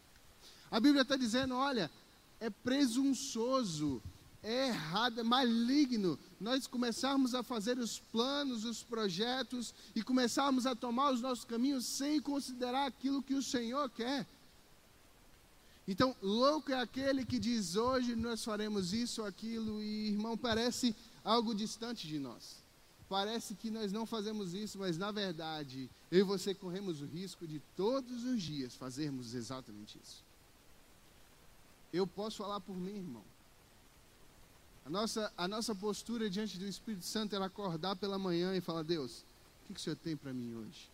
A 0.71 0.79
Bíblia 0.79 1.03
está 1.03 1.17
dizendo: 1.17 1.55
olha, 1.55 1.91
é 2.41 2.51
presunçoso 2.51 4.03
errado, 4.45 5.25
maligno 5.25 6.19
nós 6.39 6.67
começarmos 6.67 7.35
a 7.35 7.43
fazer 7.43 7.79
os 7.79 7.99
planos, 7.99 8.65
os 8.65 8.83
projetos 8.83 9.75
e 9.95 10.03
começarmos 10.03 10.67
a 10.67 10.75
tomar 10.77 11.13
os 11.13 11.21
nossos 11.21 11.45
caminhos 11.45 11.87
sem 11.87 12.21
considerar 12.21 12.87
aquilo 12.87 13.23
que 13.23 13.35
o 13.35 13.43
Senhor 13.43 13.89
quer. 13.91 14.27
Então, 15.87 16.15
louco 16.23 16.73
é 16.73 16.81
aquele 16.81 17.25
que 17.25 17.39
diz 17.39 17.77
hoje 17.77 18.15
nós 18.15 18.45
faremos 18.45 18.93
isso 18.93 19.23
ou 19.23 19.27
aquilo, 19.27 19.83
e 19.83 20.09
irmão, 20.09 20.37
parece 20.37 20.95
algo 21.23 21.55
distante 21.55 22.07
de 22.07 22.19
nós. 22.19 22.63
Parece 23.09 23.55
que 23.55 23.71
nós 23.71 23.93
não 23.93 24.07
fazemos 24.07 24.55
isso, 24.55 24.79
mas 24.79 24.97
na 24.97 25.11
verdade, 25.11 25.91
eu 26.11 26.21
e 26.21 26.23
você 26.23 26.55
corremos 26.55 27.03
o 27.03 27.07
risco 27.07 27.47
de 27.47 27.61
todos 27.77 28.25
os 28.25 28.43
dias 28.43 28.75
fazermos 28.75 29.35
exatamente 29.35 29.99
isso. 30.03 30.25
Eu 31.93 32.07
posso 32.07 32.39
falar 32.39 32.61
por 32.61 32.77
mim, 32.77 32.97
irmão. 32.97 33.34
A 34.85 34.91
nossa, 34.91 35.33
a 35.37 35.49
nossa 35.49 35.75
postura 35.75 36.29
diante 36.29 36.59
do 36.59 36.67
Espírito 36.67 37.07
Santo 37.07 37.35
é 37.35 37.43
acordar 37.43 37.97
pela 37.97 38.19
manhã 38.19 38.55
e 38.55 38.61
falar: 38.61 38.83
Deus, 38.83 39.25
o 39.63 39.67
que, 39.67 39.75
que 39.75 39.81
o 39.81 39.83
Senhor 39.83 39.97
tem 39.97 40.17
para 40.17 40.33
mim 40.33 40.55
hoje? 40.55 40.91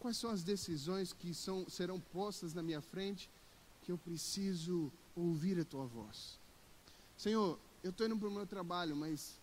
Quais 0.00 0.16
são 0.16 0.30
as 0.30 0.42
decisões 0.42 1.12
que 1.12 1.34
são, 1.34 1.68
serão 1.68 2.00
postas 2.00 2.54
na 2.54 2.62
minha 2.62 2.80
frente 2.80 3.28
que 3.82 3.92
eu 3.92 3.98
preciso 3.98 4.90
ouvir 5.14 5.60
a 5.60 5.64
tua 5.64 5.84
voz? 5.84 6.38
Senhor, 7.18 7.58
eu 7.82 7.90
estou 7.90 8.06
indo 8.06 8.16
para 8.16 8.28
o 8.28 8.32
meu 8.32 8.46
trabalho, 8.46 8.96
mas 8.96 9.38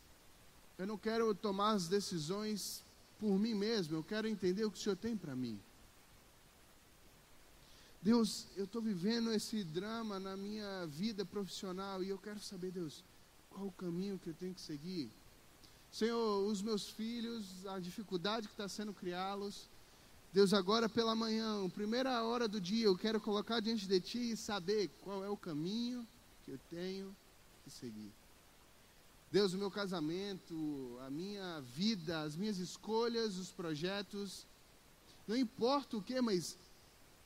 eu 0.78 0.88
não 0.88 0.98
quero 0.98 1.34
tomar 1.36 1.72
as 1.72 1.88
decisões 1.88 2.84
por 3.20 3.38
mim 3.38 3.54
mesmo, 3.54 3.96
eu 3.96 4.04
quero 4.04 4.28
entender 4.28 4.66
o 4.66 4.72
que 4.72 4.78
o 4.80 4.82
Senhor 4.82 4.96
tem 4.96 5.16
para 5.16 5.36
mim. 5.36 5.60
Deus, 8.04 8.48
eu 8.58 8.66
estou 8.66 8.82
vivendo 8.82 9.32
esse 9.32 9.64
drama 9.64 10.20
na 10.20 10.36
minha 10.36 10.86
vida 10.88 11.24
profissional 11.24 12.04
e 12.04 12.10
eu 12.10 12.18
quero 12.18 12.38
saber, 12.38 12.70
Deus, 12.70 13.02
qual 13.50 13.68
o 13.68 13.72
caminho 13.72 14.20
que 14.20 14.30
eu 14.30 14.34
tenho 14.34 14.54
que 14.54 14.60
seguir. 14.60 15.10
Senhor, 15.90 16.46
os 16.46 16.62
meus 16.62 16.90
filhos, 16.90 17.66
a 17.66 17.80
dificuldade 17.80 18.48
que 18.48 18.54
está 18.54 18.68
sendo 18.68 18.94
criá-los. 18.94 19.70
Deus, 20.34 20.54
agora 20.54 20.90
pela 20.90 21.16
manhã, 21.16 21.70
primeira 21.70 22.22
hora 22.24 22.46
do 22.46 22.60
dia, 22.60 22.88
eu 22.88 22.98
quero 22.98 23.22
colocar 23.22 23.62
diante 23.62 23.88
de 23.88 24.02
Ti 24.02 24.32
e 24.32 24.36
saber 24.36 24.90
qual 25.02 25.24
é 25.24 25.30
o 25.30 25.38
caminho 25.38 26.06
que 26.44 26.52
eu 26.52 26.60
tenho 26.70 27.16
que 27.64 27.70
seguir. 27.70 28.12
Deus, 29.32 29.54
o 29.54 29.58
meu 29.58 29.72
casamento, 29.72 31.00
a 31.08 31.10
minha 31.10 31.62
vida, 31.74 32.24
as 32.24 32.36
minhas 32.36 32.58
escolhas, 32.58 33.38
os 33.38 33.50
projetos, 33.50 34.46
não 35.26 35.38
importa 35.38 35.96
o 35.96 36.04
que, 36.04 36.20
mas 36.20 36.58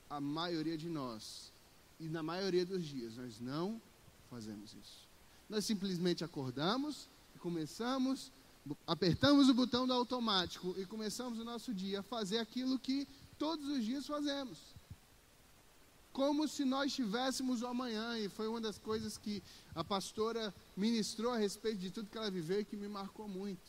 a 0.10 0.20
maioria 0.22 0.78
de 0.78 0.90
nós, 0.90 1.52
e 2.00 2.08
na 2.08 2.24
maioria 2.24 2.66
dos 2.66 2.86
dias, 2.86 3.18
nós 3.18 3.40
não 3.40 3.82
fazemos 4.30 4.74
isso. 4.74 5.08
Nós 5.50 5.66
simplesmente 5.66 6.24
acordamos 6.24 7.08
e 7.36 7.40
começamos, 7.40 8.32
apertamos 8.86 9.50
o 9.50 9.54
botão 9.54 9.88
do 9.88 9.94
automático 9.94 10.76
e 10.78 10.86
começamos 10.86 11.40
o 11.40 11.44
nosso 11.44 11.74
dia 11.74 12.00
a 12.02 12.04
fazer 12.04 12.40
aquilo 12.40 12.78
que 12.78 13.08
todos 13.38 13.68
os 13.70 13.84
dias 13.84 14.06
fazemos. 14.06 14.58
como 16.18 16.48
se 16.48 16.66
nós 16.66 16.96
tivéssemos 16.96 17.62
o 17.62 17.68
amanhã, 17.68 18.18
e 18.18 18.28
foi 18.28 18.48
uma 18.48 18.60
das 18.60 18.80
coisas 18.80 19.20
que 19.20 19.44
a 19.76 19.84
pastora 19.84 20.52
ministrou 20.76 21.32
a 21.32 21.38
respeito 21.38 21.78
de 21.78 21.92
tudo 21.92 22.10
que 22.10 22.18
ela 22.18 22.32
viveu 22.32 22.60
e 22.60 22.66
que 22.66 22.76
me 22.76 22.88
marcou 22.88 23.28
muito. 23.28 23.62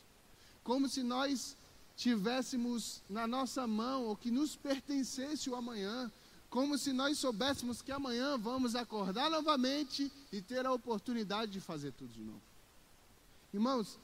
Como 0.64 0.88
se 0.88 1.02
nós 1.02 1.54
tivéssemos 1.94 3.02
na 3.06 3.26
nossa 3.26 3.66
mão, 3.66 4.04
ou 4.04 4.16
que 4.16 4.30
nos 4.30 4.56
pertencesse 4.56 5.50
o 5.50 5.54
amanhã, 5.54 6.10
como 6.50 6.78
se 6.78 6.92
nós 6.92 7.18
soubéssemos 7.18 7.82
que 7.82 7.92
amanhã 7.92 8.38
vamos 8.38 8.74
acordar 8.74 9.30
novamente 9.30 10.10
e 10.32 10.40
ter 10.40 10.64
a 10.64 10.72
oportunidade 10.72 11.52
de 11.52 11.60
fazer 11.60 11.92
tudo 11.92 12.12
de 12.12 12.22
novo. 12.22 12.40
Irmãos, 13.52 13.98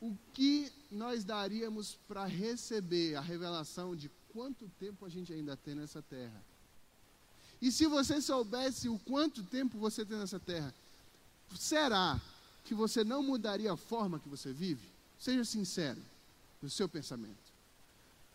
o 0.00 0.14
que 0.32 0.70
nós 0.90 1.24
daríamos 1.24 1.98
para 2.06 2.24
receber 2.24 3.16
a 3.16 3.20
revelação 3.20 3.96
de 3.96 4.10
quanto 4.32 4.70
tempo 4.78 5.04
a 5.04 5.08
gente 5.08 5.32
ainda 5.32 5.56
tem 5.56 5.74
nessa 5.74 6.02
terra? 6.02 6.42
E 7.60 7.72
se 7.72 7.86
você 7.86 8.20
soubesse 8.20 8.88
o 8.88 8.98
quanto 9.00 9.42
tempo 9.42 9.78
você 9.78 10.04
tem 10.04 10.16
nessa 10.16 10.38
terra, 10.38 10.72
será 11.56 12.20
que 12.64 12.74
você 12.74 13.02
não 13.02 13.22
mudaria 13.22 13.72
a 13.72 13.76
forma 13.76 14.18
que 14.18 14.28
você 14.28 14.52
vive? 14.52 14.86
Seja 15.18 15.44
sincero 15.44 16.00
no 16.62 16.70
seu 16.70 16.88
pensamento. 16.88 17.48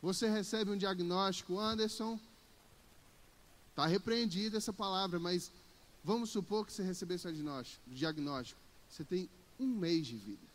Você 0.02 0.28
recebe 0.28 0.72
um 0.72 0.78
diagnóstico, 0.78 1.58
Anderson, 1.58 2.20
está 3.74 3.88
repreendido 3.88 4.56
essa 4.56 4.72
palavra, 4.72 5.20
mas 5.20 5.52
vamos 6.04 6.30
supor 6.30 6.64
que 6.66 6.72
você 6.72 6.84
recebesse 6.84 7.28
o 7.28 7.32
diagnóstico. 7.88 8.62
Você 8.88 9.04
tem 9.04 9.28
um 9.60 9.66
mês 9.66 10.06
de 10.06 10.16
vida. 10.16 10.54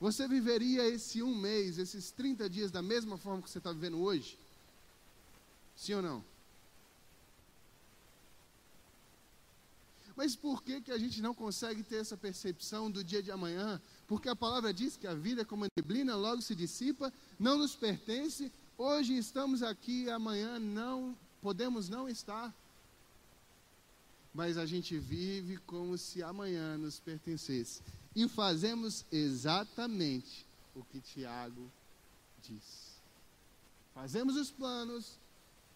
Você 0.00 0.26
viveria 0.26 0.88
esse 0.88 1.22
um 1.22 1.34
mês, 1.34 1.78
esses 1.78 2.10
30 2.10 2.48
dias, 2.48 2.70
da 2.70 2.80
mesma 2.80 3.18
forma 3.18 3.42
que 3.42 3.50
você 3.50 3.58
está 3.58 3.72
vivendo 3.72 4.00
hoje? 4.00 4.38
Sim 5.76 5.94
ou 5.94 6.02
não? 6.02 6.24
Mas 10.16 10.34
por 10.34 10.62
que, 10.62 10.80
que 10.80 10.92
a 10.92 10.98
gente 10.98 11.20
não 11.20 11.34
consegue 11.34 11.82
ter 11.82 11.96
essa 11.96 12.16
percepção 12.16 12.90
do 12.90 13.04
dia 13.04 13.22
de 13.22 13.30
amanhã? 13.30 13.80
Porque 14.06 14.28
a 14.28 14.36
palavra 14.36 14.72
diz 14.72 14.96
que 14.96 15.06
a 15.06 15.14
vida 15.14 15.42
é 15.42 15.44
como 15.44 15.64
a 15.64 15.68
neblina, 15.76 16.16
logo 16.16 16.40
se 16.40 16.54
dissipa, 16.54 17.12
não 17.38 17.58
nos 17.58 17.74
pertence. 17.74 18.50
Hoje 18.78 19.16
estamos 19.16 19.62
aqui, 19.62 20.08
amanhã 20.08 20.58
não 20.58 21.16
podemos 21.44 21.90
não 21.90 22.08
estar. 22.08 22.54
Mas 24.32 24.56
a 24.56 24.64
gente 24.64 24.98
vive 24.98 25.58
como 25.58 25.98
se 25.98 26.22
amanhã 26.22 26.78
nos 26.78 26.98
pertencesse. 26.98 27.82
E 28.16 28.26
fazemos 28.26 29.04
exatamente 29.12 30.46
o 30.74 30.82
que 30.82 31.00
Tiago 31.00 31.70
diz. 32.42 32.94
Fazemos 33.94 34.36
os 34.36 34.50
planos, 34.50 35.18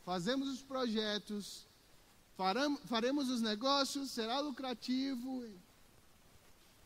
fazemos 0.06 0.48
os 0.48 0.62
projetos, 0.62 1.66
faremos 2.86 3.28
os 3.28 3.42
negócios, 3.42 4.10
será 4.10 4.40
lucrativo. 4.40 5.44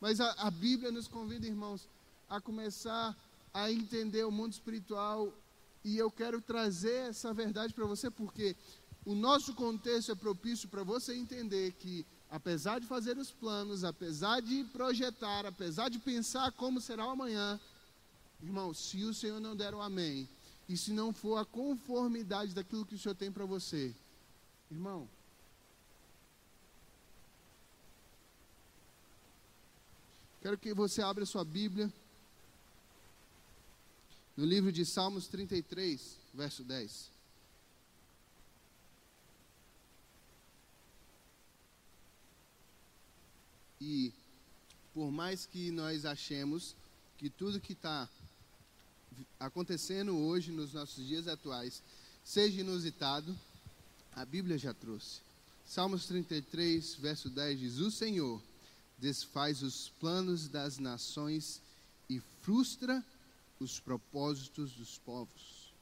Mas 0.01 0.19
a, 0.19 0.29
a 0.33 0.51
Bíblia 0.51 0.91
nos 0.91 1.07
convida, 1.07 1.47
irmãos, 1.47 1.87
a 2.29 2.41
começar 2.41 3.15
a 3.53 3.71
entender 3.71 4.25
o 4.25 4.31
mundo 4.31 4.51
espiritual. 4.51 5.33
E 5.83 5.97
eu 5.97 6.09
quero 6.09 6.41
trazer 6.41 7.09
essa 7.09 7.33
verdade 7.33 7.73
para 7.73 7.85
você, 7.85 8.09
porque 8.09 8.55
o 9.05 9.13
nosso 9.13 9.53
contexto 9.53 10.11
é 10.11 10.15
propício 10.15 10.69
para 10.69 10.83
você 10.83 11.13
entender 11.13 11.73
que, 11.73 12.05
apesar 12.29 12.79
de 12.79 12.87
fazer 12.87 13.17
os 13.17 13.31
planos, 13.31 13.83
apesar 13.83 14.41
de 14.41 14.63
projetar, 14.65 15.45
apesar 15.45 15.89
de 15.89 15.99
pensar 15.99 16.51
como 16.53 16.79
será 16.79 17.05
o 17.05 17.09
amanhã, 17.09 17.59
irmão, 18.41 18.73
se 18.73 19.03
o 19.03 19.13
Senhor 19.13 19.39
não 19.39 19.55
der 19.55 19.73
o 19.73 19.81
amém, 19.81 20.29
e 20.69 20.77
se 20.77 20.93
não 20.93 21.11
for 21.11 21.37
a 21.37 21.45
conformidade 21.45 22.53
daquilo 22.53 22.85
que 22.85 22.95
o 22.95 22.99
Senhor 22.99 23.15
tem 23.15 23.31
para 23.31 23.45
você, 23.45 23.93
irmão, 24.71 25.09
Quero 30.43 30.57
que 30.57 30.73
você 30.73 31.01
abra 31.01 31.25
sua 31.25 31.45
Bíblia 31.45 31.89
no 34.35 34.45
livro 34.45 34.71
de 34.71 34.85
Salmos 34.85 35.27
33, 35.27 36.17
verso 36.33 36.63
10. 36.63 37.11
E 43.79 44.13
por 44.93 45.11
mais 45.11 45.45
que 45.45 45.71
nós 45.71 46.05
achemos 46.05 46.75
que 47.17 47.29
tudo 47.29 47.59
que 47.59 47.73
está 47.73 48.09
acontecendo 49.39 50.17
hoje 50.17 50.51
nos 50.51 50.73
nossos 50.73 51.05
dias 51.05 51.27
atuais 51.27 51.83
seja 52.23 52.61
inusitado, 52.61 53.37
a 54.13 54.23
Bíblia 54.25 54.57
já 54.57 54.73
trouxe. 54.73 55.21
Salmos 55.65 56.05
33, 56.05 56.95
verso 56.95 57.29
10 57.29 57.59
diz: 57.59 57.77
O 57.77 57.91
Senhor 57.91 58.41
desfaz 58.97 59.61
os 59.61 59.89
planos 59.99 60.47
das 60.47 60.77
nações 60.77 61.61
e 62.09 62.21
frustra 62.41 63.03
os 63.63 63.79
propósitos 63.79 64.73
dos 64.73 64.97
povos. 64.99 65.73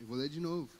Eu 0.00 0.06
vou 0.06 0.16
ler 0.16 0.28
de 0.28 0.40
novo. 0.40 0.70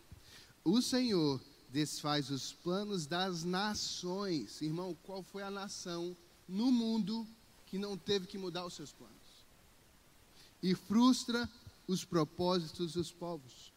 O 0.65 0.81
Senhor 0.81 1.41
desfaz 1.69 2.31
os 2.31 2.53
planos 2.53 3.07
das 3.07 3.45
nações. 3.45 4.61
Irmão, 4.61 4.97
qual 5.05 5.23
foi 5.23 5.43
a 5.43 5.51
nação 5.51 6.17
no 6.49 6.73
mundo 6.73 7.27
que 7.67 7.79
não 7.79 7.97
teve 7.97 8.27
que 8.27 8.39
mudar 8.39 8.67
os 8.67 8.75
seus 8.75 8.93
planos? 8.93 9.13
E 10.63 10.75
frustra 10.75 11.49
os 11.87 12.05
propósitos 12.05 12.95
dos 12.95 13.13
povos. 13.13 13.73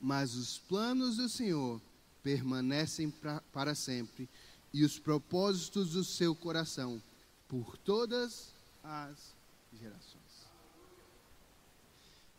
Mas 0.00 0.34
os 0.34 0.58
planos 0.58 1.16
do 1.16 1.28
Senhor 1.28 1.80
permanecem 2.22 3.10
pra, 3.10 3.40
para 3.52 3.74
sempre 3.74 4.28
e 4.72 4.84
os 4.84 4.98
propósitos 4.98 5.92
do 5.92 6.02
seu 6.02 6.34
coração 6.34 7.02
por 7.48 7.76
todas 7.78 8.48
as 8.82 9.34
gerações. 9.78 10.31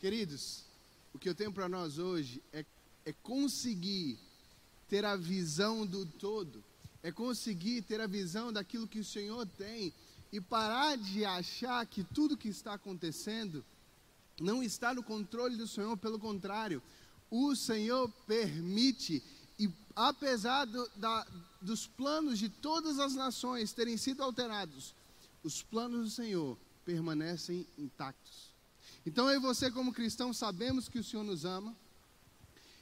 Queridos, 0.03 0.65
o 1.13 1.17
que 1.17 1.29
eu 1.29 1.33
tenho 1.33 1.53
para 1.53 1.69
nós 1.69 1.97
hoje 1.97 2.43
é, 2.51 2.65
é 3.05 3.13
conseguir 3.23 4.19
ter 4.89 5.05
a 5.05 5.15
visão 5.15 5.85
do 5.85 6.05
todo, 6.05 6.61
é 7.01 7.09
conseguir 7.09 7.83
ter 7.83 8.01
a 8.01 8.05
visão 8.05 8.51
daquilo 8.51 8.85
que 8.85 8.99
o 8.99 9.05
Senhor 9.05 9.45
tem 9.57 9.93
e 10.29 10.41
parar 10.41 10.97
de 10.97 11.23
achar 11.23 11.85
que 11.85 12.03
tudo 12.03 12.35
que 12.35 12.49
está 12.49 12.73
acontecendo 12.73 13.63
não 14.41 14.61
está 14.61 14.93
no 14.93 15.03
controle 15.03 15.55
do 15.55 15.69
Senhor, 15.69 15.95
pelo 15.95 16.19
contrário, 16.19 16.83
o 17.31 17.55
Senhor 17.55 18.09
permite 18.27 19.23
e 19.57 19.71
apesar 19.95 20.65
do, 20.65 20.85
da, 20.97 21.25
dos 21.61 21.87
planos 21.87 22.37
de 22.39 22.49
todas 22.49 22.99
as 22.99 23.15
nações 23.15 23.71
terem 23.71 23.95
sido 23.95 24.21
alterados, 24.21 24.93
os 25.45 25.63
planos 25.63 26.09
do 26.09 26.11
Senhor 26.13 26.57
permanecem 26.83 27.65
intactos. 27.77 28.52
Então 29.05 29.29
eu 29.29 29.37
e 29.37 29.41
você, 29.41 29.69
como 29.69 29.93
cristãos, 29.93 30.37
sabemos 30.37 30.87
que 30.87 30.99
o 30.99 31.03
Senhor 31.03 31.23
nos 31.23 31.45
ama. 31.45 31.75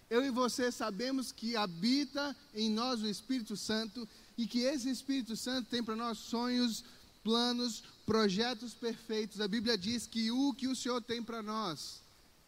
Eu 0.10 0.24
e 0.26 0.30
você 0.30 0.72
sabemos 0.72 1.32
que 1.32 1.56
habita 1.56 2.36
em 2.54 2.70
nós 2.70 3.02
o 3.02 3.08
Espírito 3.08 3.56
Santo 3.56 4.08
e 4.38 4.46
que 4.46 4.60
esse 4.60 4.90
Espírito 4.90 5.36
Santo 5.36 5.70
tem 5.70 5.84
para 5.84 5.96
nós 5.96 6.18
sonhos, 6.18 6.84
planos, 7.24 7.84
projetos 8.06 8.74
perfeitos. 8.74 9.40
A 9.40 9.48
Bíblia 9.48 9.78
diz 9.78 10.06
que 10.06 10.30
o 10.30 10.54
que 10.54 10.68
o 10.68 10.76
Senhor 10.76 11.02
tem 11.02 11.24
para 11.24 11.42
nós 11.42 12.02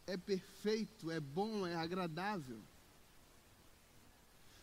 é 0.06 0.18
perfeito, 0.18 1.10
é 1.10 1.20
bom, 1.20 1.66
é 1.66 1.76
agradável. 1.76 2.60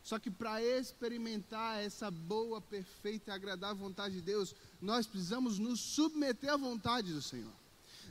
Só 0.03 0.19
que 0.19 0.31
para 0.31 0.63
experimentar 0.63 1.83
essa 1.83 2.11
boa, 2.11 2.61
perfeita 2.61 3.31
e 3.31 3.35
agradável 3.35 3.77
vontade 3.77 4.17
de 4.17 4.21
Deus, 4.21 4.55
nós 4.81 5.07
precisamos 5.07 5.59
nos 5.59 5.81
submeter 5.81 6.53
à 6.53 6.57
vontade 6.57 7.13
do 7.13 7.23
Senhor. 7.23 7.60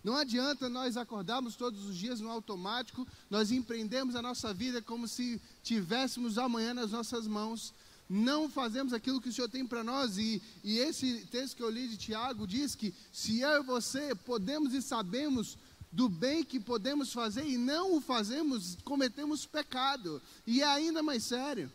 Não 0.03 0.15
adianta 0.15 0.69
nós 0.69 0.97
acordarmos 0.97 1.55
todos 1.55 1.85
os 1.85 1.97
dias 1.97 2.19
no 2.19 2.29
automático, 2.29 3.07
nós 3.29 3.51
empreendemos 3.51 4.15
a 4.15 4.21
nossa 4.21 4.53
vida 4.53 4.81
como 4.81 5.07
se 5.07 5.41
tivéssemos 5.63 6.37
amanhã 6.37 6.73
nas 6.73 6.91
nossas 6.91 7.27
mãos, 7.27 7.73
não 8.09 8.49
fazemos 8.49 8.91
aquilo 8.91 9.21
que 9.21 9.29
o 9.29 9.33
Senhor 9.33 9.49
tem 9.49 9.65
para 9.67 9.83
nós. 9.83 10.17
E, 10.17 10.41
e 10.63 10.79
esse 10.79 11.27
texto 11.27 11.55
que 11.55 11.61
eu 11.61 11.69
li 11.69 11.87
de 11.87 11.97
Tiago 11.97 12.47
diz 12.47 12.73
que 12.73 12.93
se 13.11 13.41
eu 13.41 13.61
e 13.61 13.65
você 13.65 14.15
podemos 14.15 14.73
e 14.73 14.81
sabemos 14.81 15.57
do 15.91 16.09
bem 16.09 16.43
que 16.43 16.59
podemos 16.59 17.13
fazer 17.13 17.45
e 17.45 17.57
não 17.57 17.95
o 17.95 18.01
fazemos, 18.01 18.77
cometemos 18.83 19.45
pecado. 19.45 20.21
E 20.45 20.61
é 20.61 20.65
ainda 20.65 21.03
mais 21.03 21.23
sério. 21.23 21.71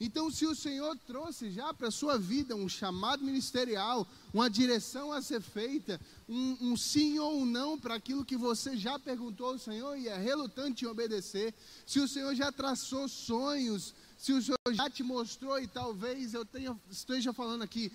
Então, 0.00 0.30
se 0.30 0.46
o 0.46 0.54
Senhor 0.54 0.96
trouxe 1.06 1.50
já 1.50 1.74
para 1.74 1.88
a 1.88 1.90
sua 1.90 2.16
vida 2.16 2.54
um 2.54 2.68
chamado 2.68 3.24
ministerial, 3.24 4.06
uma 4.32 4.48
direção 4.48 5.12
a 5.12 5.20
ser 5.20 5.40
feita, 5.40 6.00
um, 6.28 6.56
um 6.60 6.76
sim 6.76 7.18
ou 7.18 7.40
um 7.40 7.44
não 7.44 7.76
para 7.76 7.96
aquilo 7.96 8.24
que 8.24 8.36
você 8.36 8.76
já 8.76 8.96
perguntou 8.96 9.48
ao 9.48 9.58
Senhor 9.58 9.96
e 9.96 10.06
é 10.06 10.16
relutante 10.16 10.84
em 10.84 10.88
obedecer, 10.88 11.52
se 11.84 11.98
o 11.98 12.06
Senhor 12.06 12.32
já 12.36 12.52
traçou 12.52 13.08
sonhos, 13.08 13.92
se 14.16 14.32
o 14.32 14.40
Senhor 14.40 14.58
já 14.72 14.88
te 14.88 15.02
mostrou, 15.02 15.58
e 15.58 15.66
talvez 15.66 16.32
eu 16.32 16.44
tenha, 16.44 16.78
esteja 16.88 17.32
falando 17.32 17.62
aqui 17.62 17.90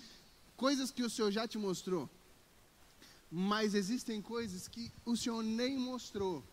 coisas 0.58 0.90
que 0.90 1.02
o 1.02 1.08
Senhor 1.08 1.30
já 1.30 1.48
te 1.48 1.56
mostrou, 1.56 2.08
mas 3.30 3.74
existem 3.74 4.20
coisas 4.20 4.68
que 4.68 4.92
o 5.06 5.16
Senhor 5.16 5.42
nem 5.42 5.78
mostrou, 5.78 6.44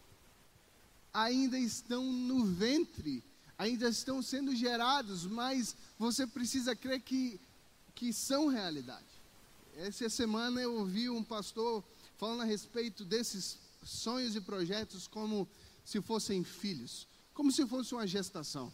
ainda 1.14 1.60
estão 1.60 2.06
no 2.06 2.46
ventre 2.46 3.22
ainda 3.62 3.90
estão 3.90 4.24
sendo 4.24 4.56
gerados, 4.56 5.24
mas 5.24 5.76
você 6.00 6.26
precisa 6.26 6.76
crer 6.76 7.00
que, 7.00 7.40
que 7.94 8.12
são 8.12 8.48
realidade. 8.48 9.06
Essa 9.78 10.10
semana 10.10 10.60
eu 10.60 10.74
ouvi 10.80 11.08
um 11.08 11.24
pastor 11.24 11.84
falando 12.18 12.42
a 12.42 12.46
respeito 12.46 13.06
desses 13.06 13.60
sonhos 13.86 14.36
e 14.36 14.42
projetos 14.42 15.08
como 15.08 15.48
se 15.86 16.02
fossem 16.02 16.44
filhos, 16.44 17.08
como 17.36 17.52
se 17.52 17.64
fosse 17.68 17.94
uma 17.94 18.08
gestação. 18.08 18.74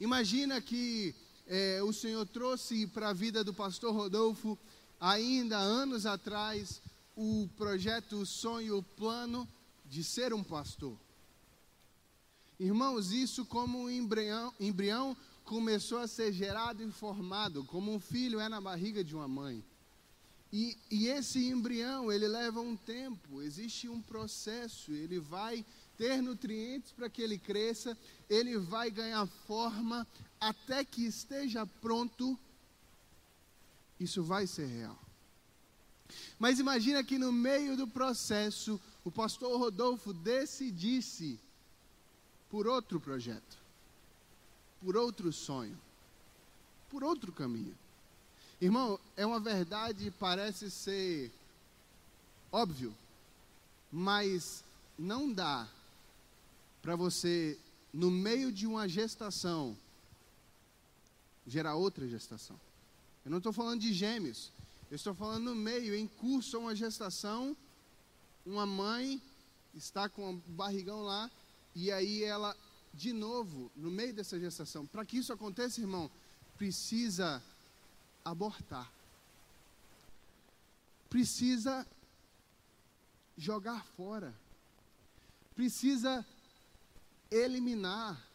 Imagina 0.00 0.58
que 0.58 1.14
é, 1.46 1.82
o 1.82 1.92
Senhor 1.92 2.26
trouxe 2.26 2.86
para 2.86 3.10
a 3.10 3.12
vida 3.12 3.44
do 3.44 3.52
pastor 3.52 3.94
Rodolfo, 3.94 4.58
ainda 4.98 5.58
anos 5.58 6.06
atrás, 6.06 6.80
o 7.14 7.46
projeto, 7.58 8.16
o 8.16 8.26
sonho, 8.26 8.78
o 8.78 8.82
plano 8.82 9.46
de 9.84 10.02
ser 10.02 10.32
um 10.32 10.42
pastor. 10.42 10.96
Irmãos, 12.58 13.12
isso 13.12 13.44
como 13.44 13.82
um 13.82 13.90
embrião, 13.90 14.52
embrião 14.58 15.16
começou 15.44 15.98
a 15.98 16.08
ser 16.08 16.32
gerado 16.32 16.82
e 16.82 16.90
formado, 16.90 17.64
como 17.64 17.92
um 17.92 18.00
filho 18.00 18.40
é 18.40 18.48
na 18.48 18.60
barriga 18.60 19.04
de 19.04 19.14
uma 19.14 19.28
mãe. 19.28 19.62
E, 20.52 20.76
e, 20.90 21.08
esse 21.08 21.48
embrião, 21.48 22.10
ele 22.10 22.26
leva 22.26 22.60
um 22.60 22.76
tempo, 22.76 23.42
existe 23.42 23.88
um 23.88 24.00
processo, 24.00 24.90
ele 24.92 25.18
vai 25.18 25.64
ter 25.98 26.22
nutrientes 26.22 26.92
para 26.92 27.10
que 27.10 27.20
ele 27.20 27.36
cresça, 27.36 27.96
ele 28.28 28.56
vai 28.56 28.90
ganhar 28.90 29.26
forma 29.26 30.06
até 30.40 30.84
que 30.84 31.04
esteja 31.04 31.66
pronto. 31.66 32.38
Isso 33.98 34.22
vai 34.22 34.46
ser 34.46 34.66
real. 34.66 34.98
Mas 36.38 36.58
imagina 36.58 37.02
que 37.02 37.18
no 37.18 37.32
meio 37.32 37.76
do 37.76 37.86
processo, 37.86 38.80
o 39.04 39.10
pastor 39.10 39.58
Rodolfo 39.58 40.12
decidisse 40.12 41.40
por 42.56 42.66
outro 42.66 42.98
projeto, 42.98 43.58
por 44.80 44.96
outro 44.96 45.30
sonho, 45.30 45.78
por 46.88 47.04
outro 47.04 47.30
caminho. 47.30 47.76
Irmão, 48.58 48.98
é 49.14 49.26
uma 49.26 49.38
verdade, 49.38 50.10
parece 50.18 50.70
ser 50.70 51.30
óbvio, 52.50 52.96
mas 53.92 54.64
não 54.98 55.30
dá 55.30 55.68
para 56.80 56.96
você, 56.96 57.58
no 57.92 58.10
meio 58.10 58.50
de 58.50 58.66
uma 58.66 58.88
gestação, 58.88 59.76
gerar 61.46 61.74
outra 61.74 62.08
gestação. 62.08 62.58
Eu 63.22 63.32
não 63.32 63.36
estou 63.36 63.52
falando 63.52 63.82
de 63.82 63.92
gêmeos, 63.92 64.50
eu 64.90 64.96
estou 64.96 65.14
falando 65.14 65.44
no 65.44 65.54
meio, 65.54 65.94
em 65.94 66.06
curso 66.06 66.58
uma 66.58 66.74
gestação, 66.74 67.54
uma 68.46 68.64
mãe 68.64 69.20
está 69.74 70.08
com 70.08 70.30
o 70.30 70.42
barrigão 70.48 71.02
lá, 71.02 71.30
e 71.78 71.92
aí 71.92 72.24
ela, 72.24 72.56
de 72.94 73.12
novo, 73.12 73.70
no 73.76 73.90
meio 73.90 74.14
dessa 74.14 74.40
gestação. 74.40 74.86
Para 74.86 75.04
que 75.04 75.18
isso 75.18 75.30
aconteça, 75.30 75.78
irmão, 75.78 76.10
precisa 76.56 77.42
abortar. 78.24 78.90
Precisa 81.10 81.86
jogar 83.36 83.84
fora. 83.94 84.34
Precisa 85.54 86.24
eliminar. 87.30 88.26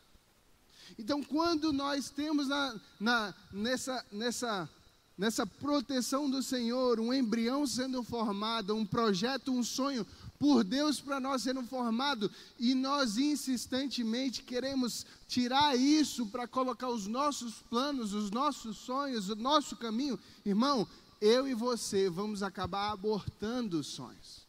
Então, 0.99 1.23
quando 1.23 1.73
nós 1.73 2.11
temos 2.11 2.47
na, 2.47 2.79
na, 2.99 3.33
nessa, 3.51 4.05
nessa, 4.11 4.69
nessa 5.17 5.47
proteção 5.47 6.29
do 6.29 6.43
Senhor, 6.43 6.99
um 6.99 7.11
embrião 7.11 7.65
sendo 7.65 8.03
formado, 8.03 8.75
um 8.75 8.85
projeto, 8.85 9.51
um 9.51 9.63
sonho 9.63 10.05
por 10.41 10.63
Deus 10.63 10.99
para 10.99 11.19
nós 11.19 11.43
sendo 11.43 11.61
formado, 11.61 12.31
e 12.57 12.73
nós 12.73 13.15
insistentemente 13.15 14.41
queremos 14.41 15.05
tirar 15.27 15.77
isso 15.77 16.25
para 16.25 16.47
colocar 16.47 16.89
os 16.89 17.05
nossos 17.05 17.61
planos, 17.69 18.15
os 18.15 18.31
nossos 18.31 18.75
sonhos, 18.77 19.29
o 19.29 19.35
nosso 19.35 19.75
caminho, 19.75 20.19
irmão, 20.43 20.87
eu 21.21 21.47
e 21.47 21.53
você 21.53 22.09
vamos 22.09 22.41
acabar 22.41 22.91
abortando 22.91 23.79
os 23.79 23.85
sonhos, 23.85 24.47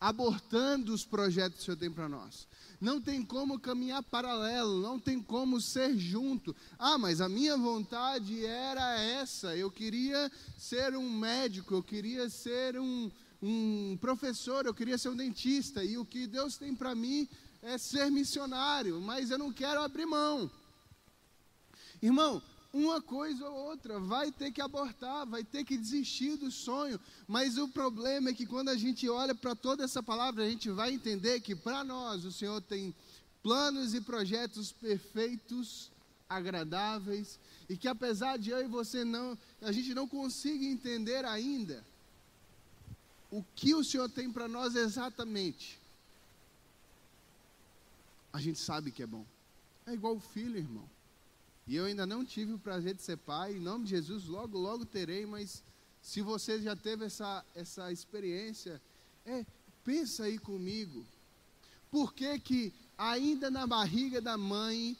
abortando 0.00 0.94
os 0.94 1.04
projetos 1.04 1.56
que 1.56 1.62
o 1.62 1.64
Senhor 1.64 1.76
tem 1.76 1.90
para 1.90 2.08
nós. 2.08 2.46
Não 2.80 3.00
tem 3.00 3.20
como 3.24 3.58
caminhar 3.58 4.02
paralelo, 4.02 4.80
não 4.80 5.00
tem 5.00 5.20
como 5.20 5.60
ser 5.60 5.96
junto. 5.96 6.54
Ah, 6.78 6.98
mas 6.98 7.20
a 7.20 7.28
minha 7.28 7.56
vontade 7.56 8.44
era 8.44 9.00
essa. 9.00 9.56
Eu 9.56 9.70
queria 9.70 10.30
ser 10.56 10.94
um 10.94 11.10
médico, 11.10 11.74
eu 11.74 11.82
queria 11.82 12.28
ser 12.28 12.78
um, 12.78 13.10
um 13.46 13.98
professor, 14.00 14.64
eu 14.64 14.72
queria 14.72 14.96
ser 14.96 15.10
um 15.10 15.16
dentista, 15.16 15.84
e 15.84 15.98
o 15.98 16.04
que 16.04 16.26
Deus 16.26 16.56
tem 16.56 16.74
para 16.74 16.94
mim 16.94 17.28
é 17.60 17.76
ser 17.76 18.10
missionário, 18.10 19.00
mas 19.02 19.30
eu 19.30 19.36
não 19.36 19.52
quero 19.52 19.82
abrir 19.82 20.06
mão. 20.06 20.50
Irmão, 22.00 22.42
uma 22.72 23.02
coisa 23.02 23.46
ou 23.48 23.54
outra, 23.68 24.00
vai 24.00 24.32
ter 24.32 24.50
que 24.50 24.62
abortar, 24.62 25.26
vai 25.26 25.44
ter 25.44 25.62
que 25.62 25.76
desistir 25.76 26.36
do 26.36 26.50
sonho, 26.50 26.98
mas 27.28 27.58
o 27.58 27.68
problema 27.68 28.30
é 28.30 28.34
que 28.34 28.46
quando 28.46 28.70
a 28.70 28.76
gente 28.76 29.08
olha 29.08 29.34
para 29.34 29.54
toda 29.54 29.84
essa 29.84 30.02
palavra, 30.02 30.42
a 30.42 30.48
gente 30.48 30.70
vai 30.70 30.92
entender 30.92 31.40
que 31.40 31.54
para 31.54 31.84
nós 31.84 32.24
o 32.24 32.32
Senhor 32.32 32.62
tem 32.62 32.94
planos 33.42 33.92
e 33.92 34.00
projetos 34.00 34.72
perfeitos, 34.72 35.90
agradáveis, 36.28 37.38
e 37.68 37.76
que 37.76 37.88
apesar 37.88 38.38
de 38.38 38.50
eu 38.50 38.64
e 38.64 38.68
você 38.68 39.04
não, 39.04 39.36
a 39.60 39.70
gente 39.70 39.94
não 39.94 40.08
consiga 40.08 40.64
entender 40.64 41.26
ainda, 41.26 41.84
o 43.34 43.44
que 43.56 43.74
o 43.74 43.82
Senhor 43.82 44.08
tem 44.08 44.30
para 44.30 44.46
nós 44.46 44.76
exatamente, 44.76 45.76
a 48.32 48.40
gente 48.40 48.60
sabe 48.60 48.92
que 48.92 49.02
é 49.02 49.06
bom. 49.06 49.26
É 49.84 49.92
igual 49.92 50.14
o 50.14 50.20
filho, 50.20 50.56
irmão. 50.56 50.88
E 51.66 51.74
eu 51.74 51.86
ainda 51.86 52.06
não 52.06 52.24
tive 52.24 52.52
o 52.52 52.58
prazer 52.60 52.94
de 52.94 53.02
ser 53.02 53.16
pai, 53.16 53.56
em 53.56 53.60
nome 53.60 53.86
de 53.86 53.90
Jesus, 53.90 54.26
logo, 54.26 54.56
logo 54.56 54.86
terei, 54.86 55.26
mas 55.26 55.64
se 56.00 56.22
você 56.22 56.62
já 56.62 56.76
teve 56.76 57.06
essa, 57.06 57.44
essa 57.56 57.90
experiência, 57.90 58.80
é, 59.26 59.44
pensa 59.84 60.24
aí 60.24 60.38
comigo. 60.38 61.04
Por 61.90 62.14
que 62.14 62.38
que 62.38 62.72
ainda 62.96 63.50
na 63.50 63.66
barriga 63.66 64.20
da 64.20 64.38
mãe, 64.38 64.96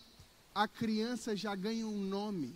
a 0.53 0.66
criança 0.66 1.37
já 1.37 1.55
ganha 1.55 1.87
um 1.87 2.01
nome? 2.01 2.53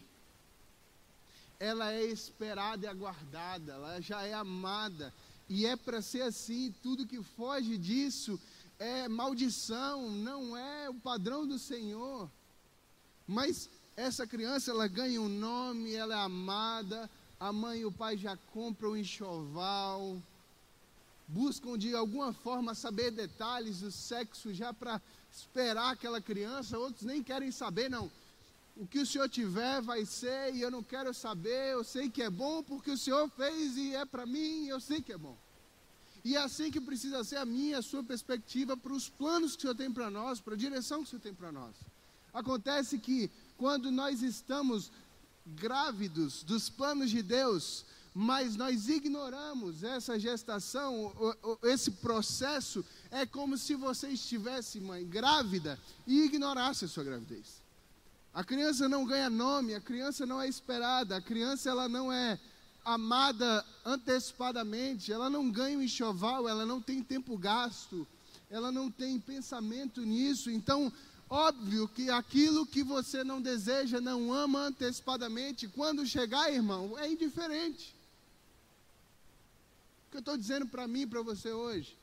Ela 1.60 1.92
é 1.92 2.04
esperada 2.04 2.84
e 2.84 2.88
aguardada, 2.88 3.74
ela 3.74 4.00
já 4.00 4.22
é 4.22 4.34
amada, 4.34 5.14
e 5.48 5.64
é 5.66 5.76
para 5.76 6.02
ser 6.02 6.22
assim, 6.22 6.74
tudo 6.82 7.06
que 7.06 7.22
foge 7.22 7.78
disso 7.78 8.38
é 8.78 9.08
maldição, 9.08 10.10
não 10.10 10.56
é 10.56 10.90
o 10.90 10.94
padrão 10.94 11.46
do 11.46 11.58
Senhor. 11.58 12.30
Mas 13.26 13.68
essa 13.96 14.26
criança, 14.26 14.70
ela 14.70 14.86
ganha 14.86 15.20
um 15.20 15.28
nome, 15.28 15.94
ela 15.94 16.14
é 16.14 16.18
amada, 16.18 17.10
a 17.40 17.52
mãe 17.52 17.80
e 17.80 17.84
o 17.84 17.92
pai 17.92 18.16
já 18.16 18.36
compram 18.52 18.90
um 18.90 18.96
enxoval, 18.96 20.20
buscam 21.26 21.76
de 21.76 21.94
alguma 21.94 22.32
forma 22.32 22.74
saber 22.74 23.10
detalhes 23.10 23.80
do 23.80 23.90
sexo 23.90 24.52
já 24.52 24.72
para 24.72 25.00
esperar 25.32 25.92
aquela 25.92 26.20
criança, 26.20 26.78
outros 26.78 27.04
nem 27.04 27.22
querem 27.22 27.50
saber, 27.50 27.88
não. 27.90 28.10
O 28.78 28.86
que 28.86 29.00
o 29.00 29.06
Senhor 29.06 29.28
tiver 29.28 29.82
vai 29.82 30.06
ser 30.06 30.54
e 30.54 30.60
eu 30.60 30.70
não 30.70 30.84
quero 30.84 31.12
saber, 31.12 31.72
eu 31.72 31.82
sei 31.82 32.08
que 32.08 32.22
é 32.22 32.30
bom 32.30 32.62
porque 32.62 32.92
o 32.92 32.96
Senhor 32.96 33.28
fez 33.30 33.76
e 33.76 33.92
é 33.92 34.04
para 34.04 34.24
mim, 34.24 34.68
eu 34.68 34.80
sei 34.80 35.02
que 35.02 35.12
é 35.12 35.18
bom. 35.18 35.36
E 36.24 36.36
é 36.36 36.40
assim 36.40 36.70
que 36.70 36.80
precisa 36.80 37.24
ser 37.24 37.38
a 37.38 37.44
minha, 37.44 37.78
a 37.78 37.82
sua 37.82 38.04
perspectiva 38.04 38.76
para 38.76 38.92
os 38.92 39.08
planos 39.08 39.56
que 39.56 39.58
o 39.58 39.60
Senhor 39.62 39.74
tem 39.74 39.90
para 39.92 40.08
nós, 40.08 40.40
para 40.40 40.54
a 40.54 40.56
direção 40.56 40.98
que 40.98 41.08
o 41.08 41.10
Senhor 41.10 41.22
tem 41.22 41.34
para 41.34 41.50
nós. 41.50 41.74
Acontece 42.32 42.98
que 42.98 43.28
quando 43.56 43.90
nós 43.90 44.22
estamos 44.22 44.92
grávidos 45.44 46.44
dos 46.44 46.68
planos 46.68 47.10
de 47.10 47.20
Deus, 47.20 47.84
mas 48.14 48.54
nós 48.54 48.88
ignoramos 48.88 49.82
essa 49.82 50.20
gestação, 50.20 51.12
esse 51.64 51.90
processo, 51.90 52.84
é 53.10 53.26
como 53.26 53.58
se 53.58 53.74
você 53.74 54.08
estivesse, 54.10 54.78
mãe, 54.78 55.04
grávida 55.04 55.76
e 56.06 56.26
ignorasse 56.26 56.84
a 56.84 56.88
sua 56.88 57.02
gravidez. 57.02 57.66
A 58.32 58.44
criança 58.44 58.88
não 58.88 59.04
ganha 59.04 59.30
nome, 59.30 59.74
a 59.74 59.80
criança 59.80 60.24
não 60.24 60.40
é 60.40 60.48
esperada, 60.48 61.16
a 61.16 61.20
criança 61.20 61.70
ela 61.70 61.88
não 61.88 62.12
é 62.12 62.38
amada 62.84 63.64
antecipadamente, 63.84 65.12
ela 65.12 65.28
não 65.28 65.50
ganha 65.50 65.78
um 65.78 65.82
enxoval, 65.82 66.48
ela 66.48 66.64
não 66.64 66.80
tem 66.80 67.02
tempo 67.02 67.36
gasto, 67.36 68.06
ela 68.50 68.72
não 68.72 68.90
tem 68.90 69.18
pensamento 69.18 70.00
nisso. 70.02 70.50
Então, 70.50 70.92
óbvio 71.28 71.88
que 71.88 72.10
aquilo 72.10 72.66
que 72.66 72.82
você 72.82 73.22
não 73.22 73.42
deseja, 73.42 74.00
não 74.00 74.32
ama 74.32 74.60
antecipadamente, 74.60 75.68
quando 75.68 76.06
chegar, 76.06 76.52
irmão, 76.52 76.98
é 76.98 77.10
indiferente. 77.10 77.94
O 80.06 80.10
que 80.10 80.16
eu 80.16 80.20
estou 80.20 80.36
dizendo 80.36 80.66
para 80.66 80.88
mim 80.88 81.02
e 81.02 81.06
para 81.06 81.20
você 81.20 81.52
hoje 81.52 81.94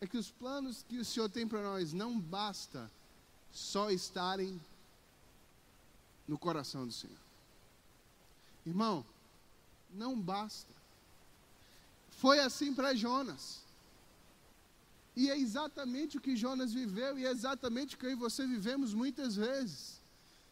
é 0.00 0.06
que 0.06 0.18
os 0.18 0.30
planos 0.30 0.84
que 0.86 0.98
o 0.98 1.04
Senhor 1.04 1.30
tem 1.30 1.46
para 1.46 1.62
nós 1.62 1.92
não 1.92 2.18
basta 2.18 2.90
só 3.50 3.90
estarem 3.90 4.60
no 6.32 6.38
coração 6.38 6.86
do 6.86 6.92
Senhor. 6.92 7.24
Irmão, 8.64 9.04
não 9.92 10.18
basta. 10.18 10.72
Foi 12.22 12.38
assim 12.40 12.72
para 12.72 12.94
Jonas. 12.94 13.60
E 15.14 15.30
é 15.30 15.36
exatamente 15.36 16.16
o 16.16 16.22
que 16.22 16.34
Jonas 16.34 16.72
viveu 16.72 17.18
e 17.18 17.26
é 17.26 17.30
exatamente 17.30 17.94
o 17.94 17.98
que 17.98 18.06
eu 18.06 18.12
e 18.12 18.14
você 18.14 18.46
vivemos 18.46 18.94
muitas 18.94 19.36
vezes. 19.36 20.00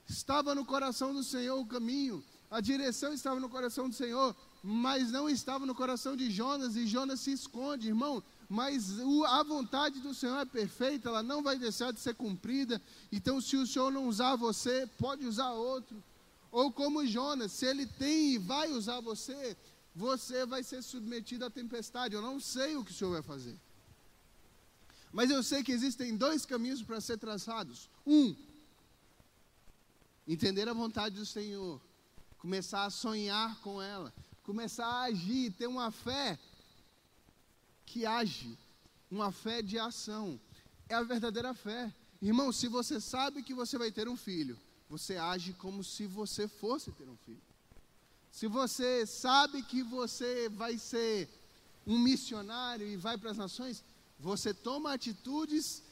Estava 0.07 0.55
no 0.55 0.67
coração 0.67 1.15
do 1.15 1.25
Senhor 1.25 1.59
o 1.59 1.65
caminho, 1.65 2.23
a 2.51 2.61
direção 2.61 3.15
estava 3.15 3.41
no 3.41 3.49
coração 3.49 3.89
do 3.89 3.95
Senhor, 3.95 4.37
mas 4.63 5.11
não 5.11 5.31
estava 5.31 5.65
no 5.65 5.75
coração 5.75 6.15
de 6.15 6.31
Jonas 6.31 6.77
e 6.77 6.87
Jonas 6.87 7.21
se 7.21 7.33
esconde, 7.33 7.89
irmão. 7.89 8.23
Mas 8.53 8.99
a 9.29 9.45
vontade 9.45 10.01
do 10.01 10.13
Senhor 10.13 10.37
é 10.39 10.45
perfeita, 10.45 11.09
ela 11.09 11.23
não 11.23 11.41
vai 11.41 11.57
deixar 11.57 11.93
de 11.93 12.01
ser 12.01 12.17
cumprida. 12.17 12.83
Então, 13.13 13.41
se 13.41 13.57
o 13.57 13.65
Senhor 13.65 13.93
não 13.93 14.09
usar 14.09 14.35
você, 14.35 14.89
pode 14.99 15.25
usar 15.25 15.53
outro. 15.53 16.03
Ou 16.51 16.73
como 16.73 17.07
Jonas, 17.07 17.53
se 17.53 17.65
ele 17.65 17.87
tem 17.87 18.33
e 18.33 18.39
vai 18.39 18.73
usar 18.73 18.99
você, 18.99 19.57
você 19.95 20.45
vai 20.45 20.65
ser 20.65 20.83
submetido 20.83 21.45
à 21.45 21.51
tempestade. 21.51 22.17
Eu 22.17 22.21
não 22.21 22.41
sei 22.41 22.75
o 22.75 22.85
que 22.85 22.91
o 22.91 22.95
Senhor 22.95 23.13
vai 23.13 23.23
fazer. 23.23 23.57
Mas 25.13 25.31
eu 25.31 25.45
sei 25.45 25.63
que 25.63 25.71
existem 25.71 26.17
dois 26.17 26.45
caminhos 26.45 26.83
para 26.83 27.01
ser 27.01 27.19
traçados. 27.19 27.89
Um, 28.05 28.35
entender 30.27 30.69
a 30.69 30.73
vontade 30.73 31.15
do 31.15 31.25
Senhor, 31.25 31.81
começar 32.37 32.85
a 32.85 32.91
sonhar 32.91 33.61
com 33.61 33.81
ela, 33.81 34.13
começar 34.43 34.87
a 34.87 35.03
agir, 35.03 35.53
ter 35.53 35.69
uma 35.69 35.93
fé 35.93 36.37
que 37.91 38.07
age, 38.07 38.57
uma 39.11 39.33
fé 39.33 39.61
de 39.61 39.79
ação. 39.79 40.41
É 40.89 40.95
a 40.95 41.03
verdadeira 41.03 41.53
fé. 41.53 41.93
Irmão, 42.23 42.53
se 42.53 42.69
você 42.69 43.01
sabe 43.01 43.43
que 43.43 43.53
você 43.53 43.77
vai 43.77 43.91
ter 43.91 44.09
um 44.09 44.17
filho, 44.17 44.57
você 44.89 45.17
age 45.17 45.53
como 45.55 45.83
se 45.83 46.07
você 46.07 46.47
fosse 46.47 46.93
ter 46.93 47.09
um 47.09 47.17
filho. 47.27 47.43
Se 48.31 48.47
você 48.47 49.05
sabe 49.07 49.63
que 49.63 49.83
você 49.83 50.49
vai 50.49 50.79
ser 50.79 51.29
um 51.85 51.99
missionário 51.99 52.87
e 52.87 52.97
vai 52.97 53.19
para 53.19 53.33
as 53.33 53.37
nações, 53.37 53.83
você 54.19 54.55
toma 54.55 54.93
atitudes 54.93 55.83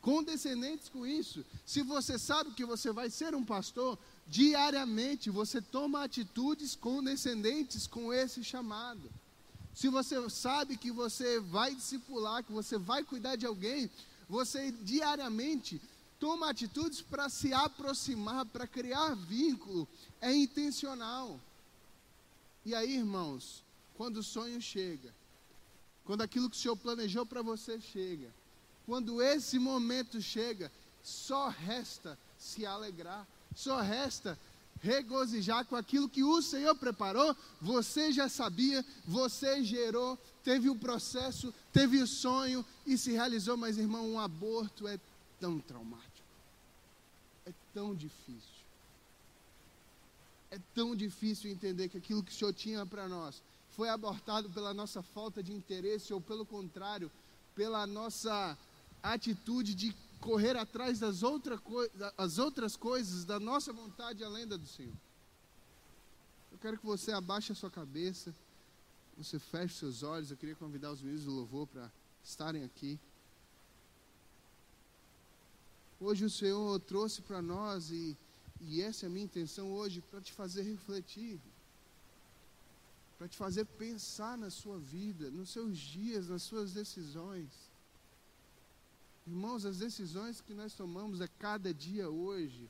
condescendentes 0.00 0.88
com 0.88 1.04
isso. 1.04 1.44
Se 1.66 1.82
você 1.82 2.18
sabe 2.18 2.52
que 2.52 2.64
você 2.64 2.92
vai 2.92 3.10
ser 3.10 3.34
um 3.34 3.44
pastor, 3.44 3.98
diariamente 4.28 5.28
você 5.30 5.60
toma 5.60 6.04
atitudes 6.04 6.76
condescendentes 6.76 7.86
com 7.86 8.12
esse 8.12 8.44
chamado. 8.44 9.10
Se 9.74 9.88
você 9.88 10.28
sabe 10.28 10.76
que 10.76 10.90
você 10.90 11.40
vai 11.40 11.74
discipular, 11.74 12.44
que 12.44 12.52
você 12.52 12.76
vai 12.76 13.02
cuidar 13.02 13.36
de 13.36 13.46
alguém, 13.46 13.90
você 14.28 14.70
diariamente 14.70 15.80
toma 16.20 16.50
atitudes 16.50 17.00
para 17.00 17.28
se 17.28 17.52
aproximar, 17.52 18.46
para 18.46 18.66
criar 18.66 19.14
vínculo, 19.16 19.88
é 20.20 20.32
intencional. 20.32 21.40
E 22.64 22.74
aí, 22.74 22.96
irmãos, 22.96 23.62
quando 23.96 24.18
o 24.18 24.22
sonho 24.22 24.60
chega, 24.60 25.12
quando 26.04 26.22
aquilo 26.22 26.48
que 26.48 26.56
o 26.56 26.60
Senhor 26.60 26.76
planejou 26.76 27.26
para 27.26 27.42
você 27.42 27.80
chega, 27.80 28.32
quando 28.86 29.22
esse 29.22 29.58
momento 29.58 30.20
chega, 30.20 30.70
só 31.02 31.48
resta 31.48 32.18
se 32.38 32.64
alegrar, 32.64 33.26
só 33.54 33.80
resta 33.80 34.38
regozijar 34.82 35.64
com 35.64 35.76
aquilo 35.76 36.08
que 36.08 36.22
o 36.22 36.42
Senhor 36.42 36.74
preparou, 36.74 37.36
você 37.60 38.12
já 38.12 38.28
sabia, 38.28 38.84
você 39.06 39.62
gerou, 39.64 40.18
teve 40.42 40.68
o 40.68 40.76
processo, 40.76 41.54
teve 41.72 42.02
o 42.02 42.06
sonho 42.06 42.64
e 42.84 42.98
se 42.98 43.12
realizou, 43.12 43.56
mas 43.56 43.78
irmão, 43.78 44.12
um 44.12 44.20
aborto 44.20 44.86
é 44.88 44.98
tão 45.40 45.58
traumático 45.58 46.12
é 47.46 47.52
tão 47.72 47.94
difícil. 47.94 48.62
É 50.50 50.58
tão 50.74 50.94
difícil 50.94 51.50
entender 51.50 51.88
que 51.88 51.98
aquilo 51.98 52.22
que 52.22 52.32
o 52.32 52.34
Senhor 52.34 52.52
tinha 52.52 52.84
para 52.84 53.08
nós 53.08 53.42
foi 53.70 53.88
abortado 53.88 54.50
pela 54.50 54.74
nossa 54.74 55.02
falta 55.02 55.42
de 55.42 55.52
interesse 55.52 56.12
ou, 56.12 56.20
pelo 56.20 56.44
contrário, 56.44 57.10
pela 57.54 57.86
nossa 57.86 58.56
atitude 59.02 59.74
de 59.74 59.94
correr 60.22 60.56
atrás 60.56 61.00
das 61.00 61.24
outra 61.24 61.60
as 62.16 62.38
outras 62.38 62.76
coisas 62.76 63.24
da 63.24 63.40
nossa 63.40 63.72
vontade 63.72 64.22
além 64.22 64.46
da 64.46 64.56
do 64.56 64.66
Senhor. 64.66 64.94
Eu 66.52 66.58
quero 66.58 66.78
que 66.78 66.86
você 66.86 67.10
abaixe 67.10 67.50
a 67.50 67.54
sua 67.56 67.70
cabeça, 67.70 68.32
você 69.18 69.38
feche 69.38 69.74
seus 69.74 70.02
olhos. 70.04 70.30
Eu 70.30 70.36
queria 70.36 70.54
convidar 70.54 70.92
os 70.92 71.02
meninos 71.02 71.24
do 71.24 71.32
louvor 71.32 71.66
para 71.66 71.90
estarem 72.22 72.62
aqui. 72.62 72.98
Hoje 75.98 76.24
o 76.24 76.30
Senhor 76.30 76.80
trouxe 76.80 77.20
para 77.22 77.42
nós, 77.42 77.90
e, 77.90 78.16
e 78.60 78.80
essa 78.80 79.06
é 79.06 79.08
a 79.08 79.10
minha 79.10 79.24
intenção 79.24 79.72
hoje, 79.72 80.00
para 80.02 80.20
te 80.20 80.32
fazer 80.32 80.62
refletir, 80.62 81.40
para 83.18 83.28
te 83.28 83.36
fazer 83.36 83.64
pensar 83.64 84.36
na 84.38 84.50
sua 84.50 84.78
vida, 84.78 85.30
nos 85.30 85.50
seus 85.50 85.78
dias, 85.78 86.28
nas 86.28 86.42
suas 86.42 86.72
decisões. 86.72 87.71
Irmãos, 89.26 89.64
as 89.64 89.78
decisões 89.78 90.40
que 90.40 90.52
nós 90.52 90.74
tomamos 90.74 91.20
a 91.20 91.28
cada 91.28 91.72
dia 91.72 92.10
hoje 92.10 92.68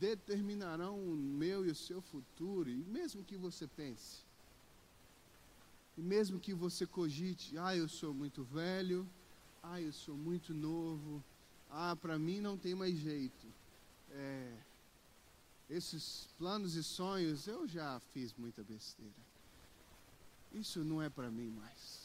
determinarão 0.00 0.98
o 0.98 1.14
meu 1.14 1.64
e 1.64 1.70
o 1.70 1.74
seu 1.74 2.00
futuro, 2.00 2.68
e 2.68 2.76
mesmo 2.84 3.22
que 3.22 3.36
você 3.36 3.66
pense, 3.66 4.24
e 5.96 6.02
mesmo 6.02 6.40
que 6.40 6.52
você 6.52 6.86
cogite, 6.86 7.56
ah, 7.56 7.76
eu 7.76 7.88
sou 7.88 8.12
muito 8.12 8.42
velho, 8.42 9.08
ah, 9.62 9.80
eu 9.80 9.92
sou 9.92 10.16
muito 10.16 10.52
novo, 10.52 11.22
ah, 11.70 11.94
para 11.94 12.18
mim 12.18 12.40
não 12.40 12.58
tem 12.58 12.74
mais 12.74 12.96
jeito. 12.96 13.46
É, 14.10 14.56
esses 15.70 16.28
planos 16.38 16.74
e 16.74 16.82
sonhos 16.82 17.46
eu 17.46 17.66
já 17.68 18.00
fiz 18.12 18.34
muita 18.34 18.62
besteira. 18.64 19.12
Isso 20.52 20.84
não 20.84 21.00
é 21.00 21.08
para 21.08 21.30
mim 21.30 21.50
mais. 21.50 22.03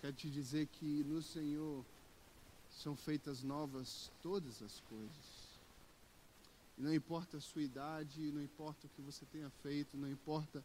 Quero 0.00 0.14
te 0.14 0.30
dizer 0.30 0.66
que 0.66 1.04
no 1.04 1.22
Senhor 1.22 1.84
são 2.70 2.96
feitas 2.96 3.42
novas 3.42 4.10
todas 4.22 4.62
as 4.62 4.80
coisas. 4.88 5.50
E 6.78 6.82
não 6.82 6.94
importa 6.94 7.36
a 7.36 7.40
sua 7.40 7.62
idade, 7.62 8.32
não 8.32 8.42
importa 8.42 8.86
o 8.86 8.90
que 8.90 9.02
você 9.02 9.26
tenha 9.26 9.50
feito, 9.62 9.98
não 9.98 10.10
importa 10.10 10.64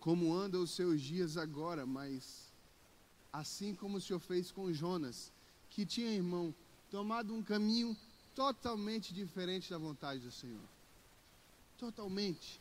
como 0.00 0.34
andam 0.34 0.62
os 0.62 0.72
seus 0.72 1.00
dias 1.00 1.36
agora, 1.36 1.86
mas 1.86 2.50
assim 3.32 3.74
como 3.74 3.98
o 3.98 4.00
Senhor 4.00 4.18
fez 4.18 4.50
com 4.50 4.72
Jonas, 4.72 5.30
que 5.70 5.86
tinha, 5.86 6.10
irmão, 6.10 6.52
tomado 6.90 7.32
um 7.32 7.42
caminho 7.42 7.96
totalmente 8.34 9.14
diferente 9.14 9.70
da 9.70 9.78
vontade 9.78 10.20
do 10.20 10.32
Senhor. 10.32 10.68
Totalmente. 11.78 12.60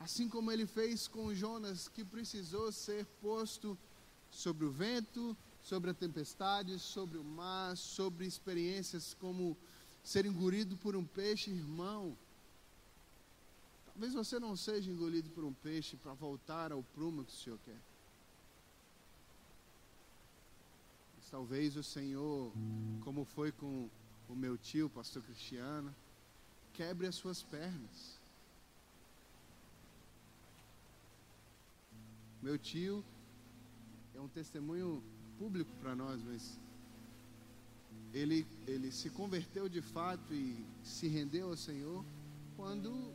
Assim 0.00 0.28
como 0.28 0.50
ele 0.50 0.66
fez 0.66 1.06
com 1.08 1.34
Jonas, 1.34 1.88
que 1.88 2.04
precisou 2.04 2.72
ser 2.72 3.04
posto 3.20 3.76
sobre 4.36 4.66
o 4.66 4.70
vento, 4.70 5.36
sobre 5.62 5.90
a 5.90 5.94
tempestade, 5.94 6.78
sobre 6.78 7.16
o 7.16 7.24
mar, 7.24 7.76
sobre 7.76 8.26
experiências 8.26 9.14
como 9.14 9.56
ser 10.04 10.26
engolido 10.26 10.76
por 10.76 10.94
um 10.94 11.04
peixe, 11.04 11.50
irmão. 11.50 12.16
Talvez 13.86 14.12
você 14.12 14.38
não 14.38 14.54
seja 14.54 14.90
engolido 14.90 15.30
por 15.30 15.42
um 15.42 15.54
peixe 15.54 15.96
para 15.96 16.12
voltar 16.12 16.70
ao 16.70 16.82
prumo 16.82 17.24
que 17.24 17.32
o 17.32 17.36
Senhor 17.36 17.58
quer. 17.64 17.80
Talvez 21.30 21.76
o 21.76 21.82
Senhor, 21.82 22.52
como 23.02 23.24
foi 23.24 23.50
com 23.50 23.90
o 24.28 24.34
meu 24.34 24.56
tio, 24.56 24.88
pastor 24.88 25.22
Cristiano, 25.22 25.94
quebre 26.72 27.06
as 27.06 27.14
suas 27.14 27.42
pernas. 27.42 28.20
Meu 32.40 32.56
tio 32.56 33.04
é 34.16 34.20
um 34.20 34.28
testemunho 34.28 35.02
público 35.38 35.70
para 35.78 35.94
nós, 35.94 36.22
mas 36.22 36.58
ele, 38.14 38.46
ele 38.66 38.90
se 38.90 39.10
converteu 39.10 39.68
de 39.68 39.82
fato 39.82 40.32
e 40.32 40.64
se 40.82 41.06
rendeu 41.06 41.50
ao 41.50 41.56
Senhor 41.56 42.02
quando 42.56 43.12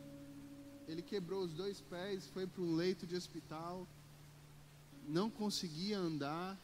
ele 0.88 1.02
quebrou 1.02 1.44
os 1.44 1.54
dois 1.54 1.82
pés, 1.82 2.28
foi 2.28 2.46
para 2.46 2.62
um 2.62 2.76
leito 2.76 3.08
de 3.08 3.16
hospital, 3.16 3.88
não 5.08 5.28
conseguia 5.28 5.98
andar 5.98 6.56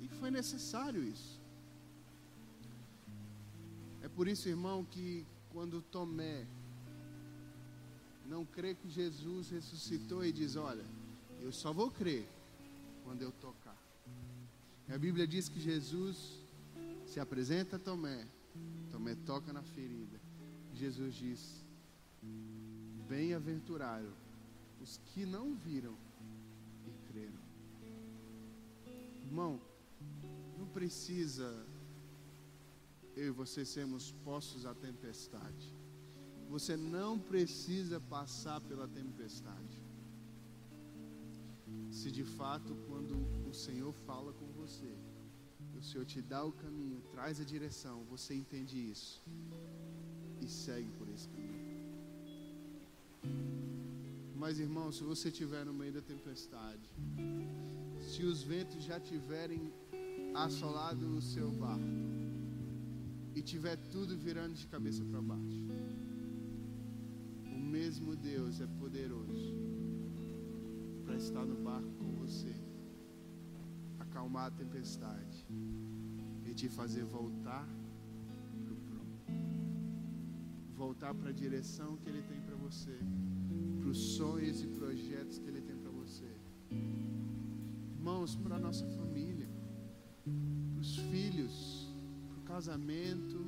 e 0.00 0.06
foi 0.20 0.30
necessário 0.30 1.02
isso. 1.02 1.40
É 4.02 4.08
por 4.08 4.28
isso, 4.28 4.48
irmão, 4.48 4.84
que 4.84 5.26
quando 5.50 5.82
Tomé 5.82 6.46
não 8.24 8.44
crê 8.44 8.74
que 8.74 8.88
Jesus 8.88 9.50
ressuscitou 9.50 10.24
e 10.24 10.30
diz: 10.30 10.54
Olha, 10.54 10.84
eu 11.40 11.50
só 11.50 11.72
vou 11.72 11.90
crer 11.90 12.35
quando 13.06 13.22
eu 13.22 13.30
tocar. 13.30 13.80
E 14.88 14.92
a 14.92 14.98
Bíblia 14.98 15.26
diz 15.26 15.48
que 15.48 15.60
Jesus 15.60 16.44
se 17.06 17.20
apresenta 17.20 17.76
a 17.76 17.78
Tomé, 17.78 18.26
Tomé 18.90 19.14
toca 19.14 19.52
na 19.52 19.62
ferida. 19.62 20.20
Jesus 20.74 21.14
diz: 21.14 21.64
Bem-aventurado 23.08 24.12
os 24.82 24.98
que 25.06 25.24
não 25.24 25.54
viram 25.54 25.96
e 26.84 27.12
creram. 27.12 27.46
Irmão, 29.24 29.60
não 30.58 30.66
precisa 30.66 31.64
eu 33.16 33.28
e 33.28 33.30
você 33.30 33.64
sermos 33.64 34.12
postos 34.24 34.66
à 34.66 34.74
tempestade. 34.74 35.74
Você 36.50 36.76
não 36.76 37.18
precisa 37.18 38.00
passar 38.00 38.60
pela 38.60 38.86
tempestade. 38.86 39.85
Se 41.90 42.10
de 42.10 42.24
fato, 42.24 42.74
quando 42.86 43.14
o 43.48 43.54
Senhor 43.54 43.92
fala 43.92 44.32
com 44.32 44.46
você, 44.52 44.92
o 45.76 45.82
Senhor 45.82 46.04
te 46.04 46.22
dá 46.22 46.44
o 46.44 46.52
caminho, 46.52 47.00
traz 47.10 47.40
a 47.40 47.44
direção, 47.44 48.04
você 48.04 48.34
entende 48.34 48.78
isso 48.78 49.22
e 50.40 50.48
segue 50.48 50.90
por 50.92 51.08
esse 51.08 51.28
caminho. 51.28 51.56
Mas, 54.34 54.58
irmão, 54.58 54.92
se 54.92 55.02
você 55.02 55.28
estiver 55.28 55.64
no 55.64 55.72
meio 55.72 55.92
da 55.92 56.02
tempestade, 56.02 56.90
se 58.00 58.22
os 58.22 58.42
ventos 58.42 58.82
já 58.84 59.00
tiverem 59.00 59.72
assolado 60.34 61.16
o 61.16 61.22
seu 61.22 61.50
barco 61.50 61.84
e 63.34 63.42
tiver 63.42 63.76
tudo 63.76 64.16
virando 64.16 64.54
de 64.54 64.66
cabeça 64.66 65.04
para 65.04 65.22
baixo, 65.22 65.64
o 67.44 67.58
mesmo 67.58 68.14
Deus 68.14 68.60
é 68.60 68.66
poderoso 68.66 69.65
para 71.06 71.16
estar 71.16 71.44
no 71.46 71.54
barco 71.62 71.88
com 72.00 72.10
você, 72.16 72.52
acalmar 74.00 74.46
a 74.46 74.50
tempestade 74.50 75.46
e 76.44 76.52
te 76.52 76.68
fazer 76.68 77.04
voltar 77.04 77.64
para 78.64 78.72
o 78.72 78.76
prumo, 78.76 79.18
voltar 80.74 81.14
para 81.14 81.30
a 81.30 81.32
direção 81.32 81.96
que 81.96 82.08
Ele 82.08 82.22
tem 82.22 82.40
para 82.40 82.56
você, 82.56 82.98
para 83.78 83.88
os 83.88 83.98
sonhos 84.16 84.60
e 84.62 84.66
projetos 84.66 85.38
que 85.38 85.46
Ele 85.46 85.60
tem 85.60 85.76
para 85.76 85.92
você. 85.92 86.28
Irmãos, 87.94 88.34
para 88.34 88.56
a 88.56 88.58
nossa 88.58 88.86
família, 88.88 89.48
para 90.72 90.80
os 90.80 90.96
filhos, 90.96 91.94
para 92.28 92.38
o 92.38 92.42
casamento, 92.42 93.46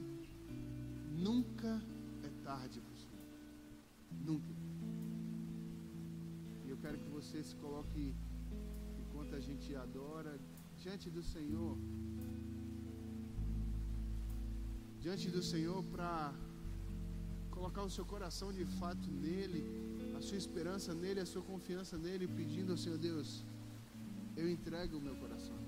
nunca 1.10 1.82
é 2.22 2.30
tarde 2.44 2.80
você 7.28 7.42
se 7.44 7.56
coloque, 7.56 8.14
enquanto 9.00 9.34
a 9.34 9.40
gente 9.46 9.74
adora, 9.76 10.32
diante 10.82 11.10
do 11.10 11.22
Senhor. 11.22 11.76
Diante 14.98 15.28
do 15.36 15.42
Senhor 15.42 15.84
para 15.92 16.32
colocar 17.50 17.82
o 17.82 17.90
seu 17.90 18.06
coração 18.06 18.50
de 18.50 18.64
fato 18.80 19.10
nele, 19.10 19.62
a 20.16 20.22
sua 20.22 20.38
esperança 20.38 20.94
nele, 20.94 21.20
a 21.20 21.26
sua 21.26 21.42
confiança 21.42 21.98
nele, 21.98 22.26
pedindo 22.26 22.72
ao 22.72 22.78
Senhor 22.78 22.98
Deus, 22.98 23.44
eu 24.34 24.48
entrego 24.48 24.96
o 24.96 25.00
meu 25.00 25.16
coração. 25.16 25.58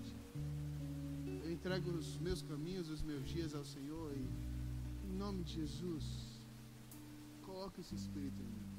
Eu 1.44 1.52
entrego 1.52 1.90
os 1.90 2.16
meus 2.18 2.40
caminhos, 2.40 2.88
os 2.88 3.02
meus 3.02 3.28
dias 3.28 3.54
ao 3.54 3.64
Senhor 3.64 4.12
e 4.16 4.24
em 5.10 5.16
nome 5.24 5.42
de 5.42 5.54
Jesus, 5.60 6.06
coloque 7.42 7.80
esse 7.80 7.94
Espírito 7.96 8.40
em 8.40 8.46
mim. 8.46 8.69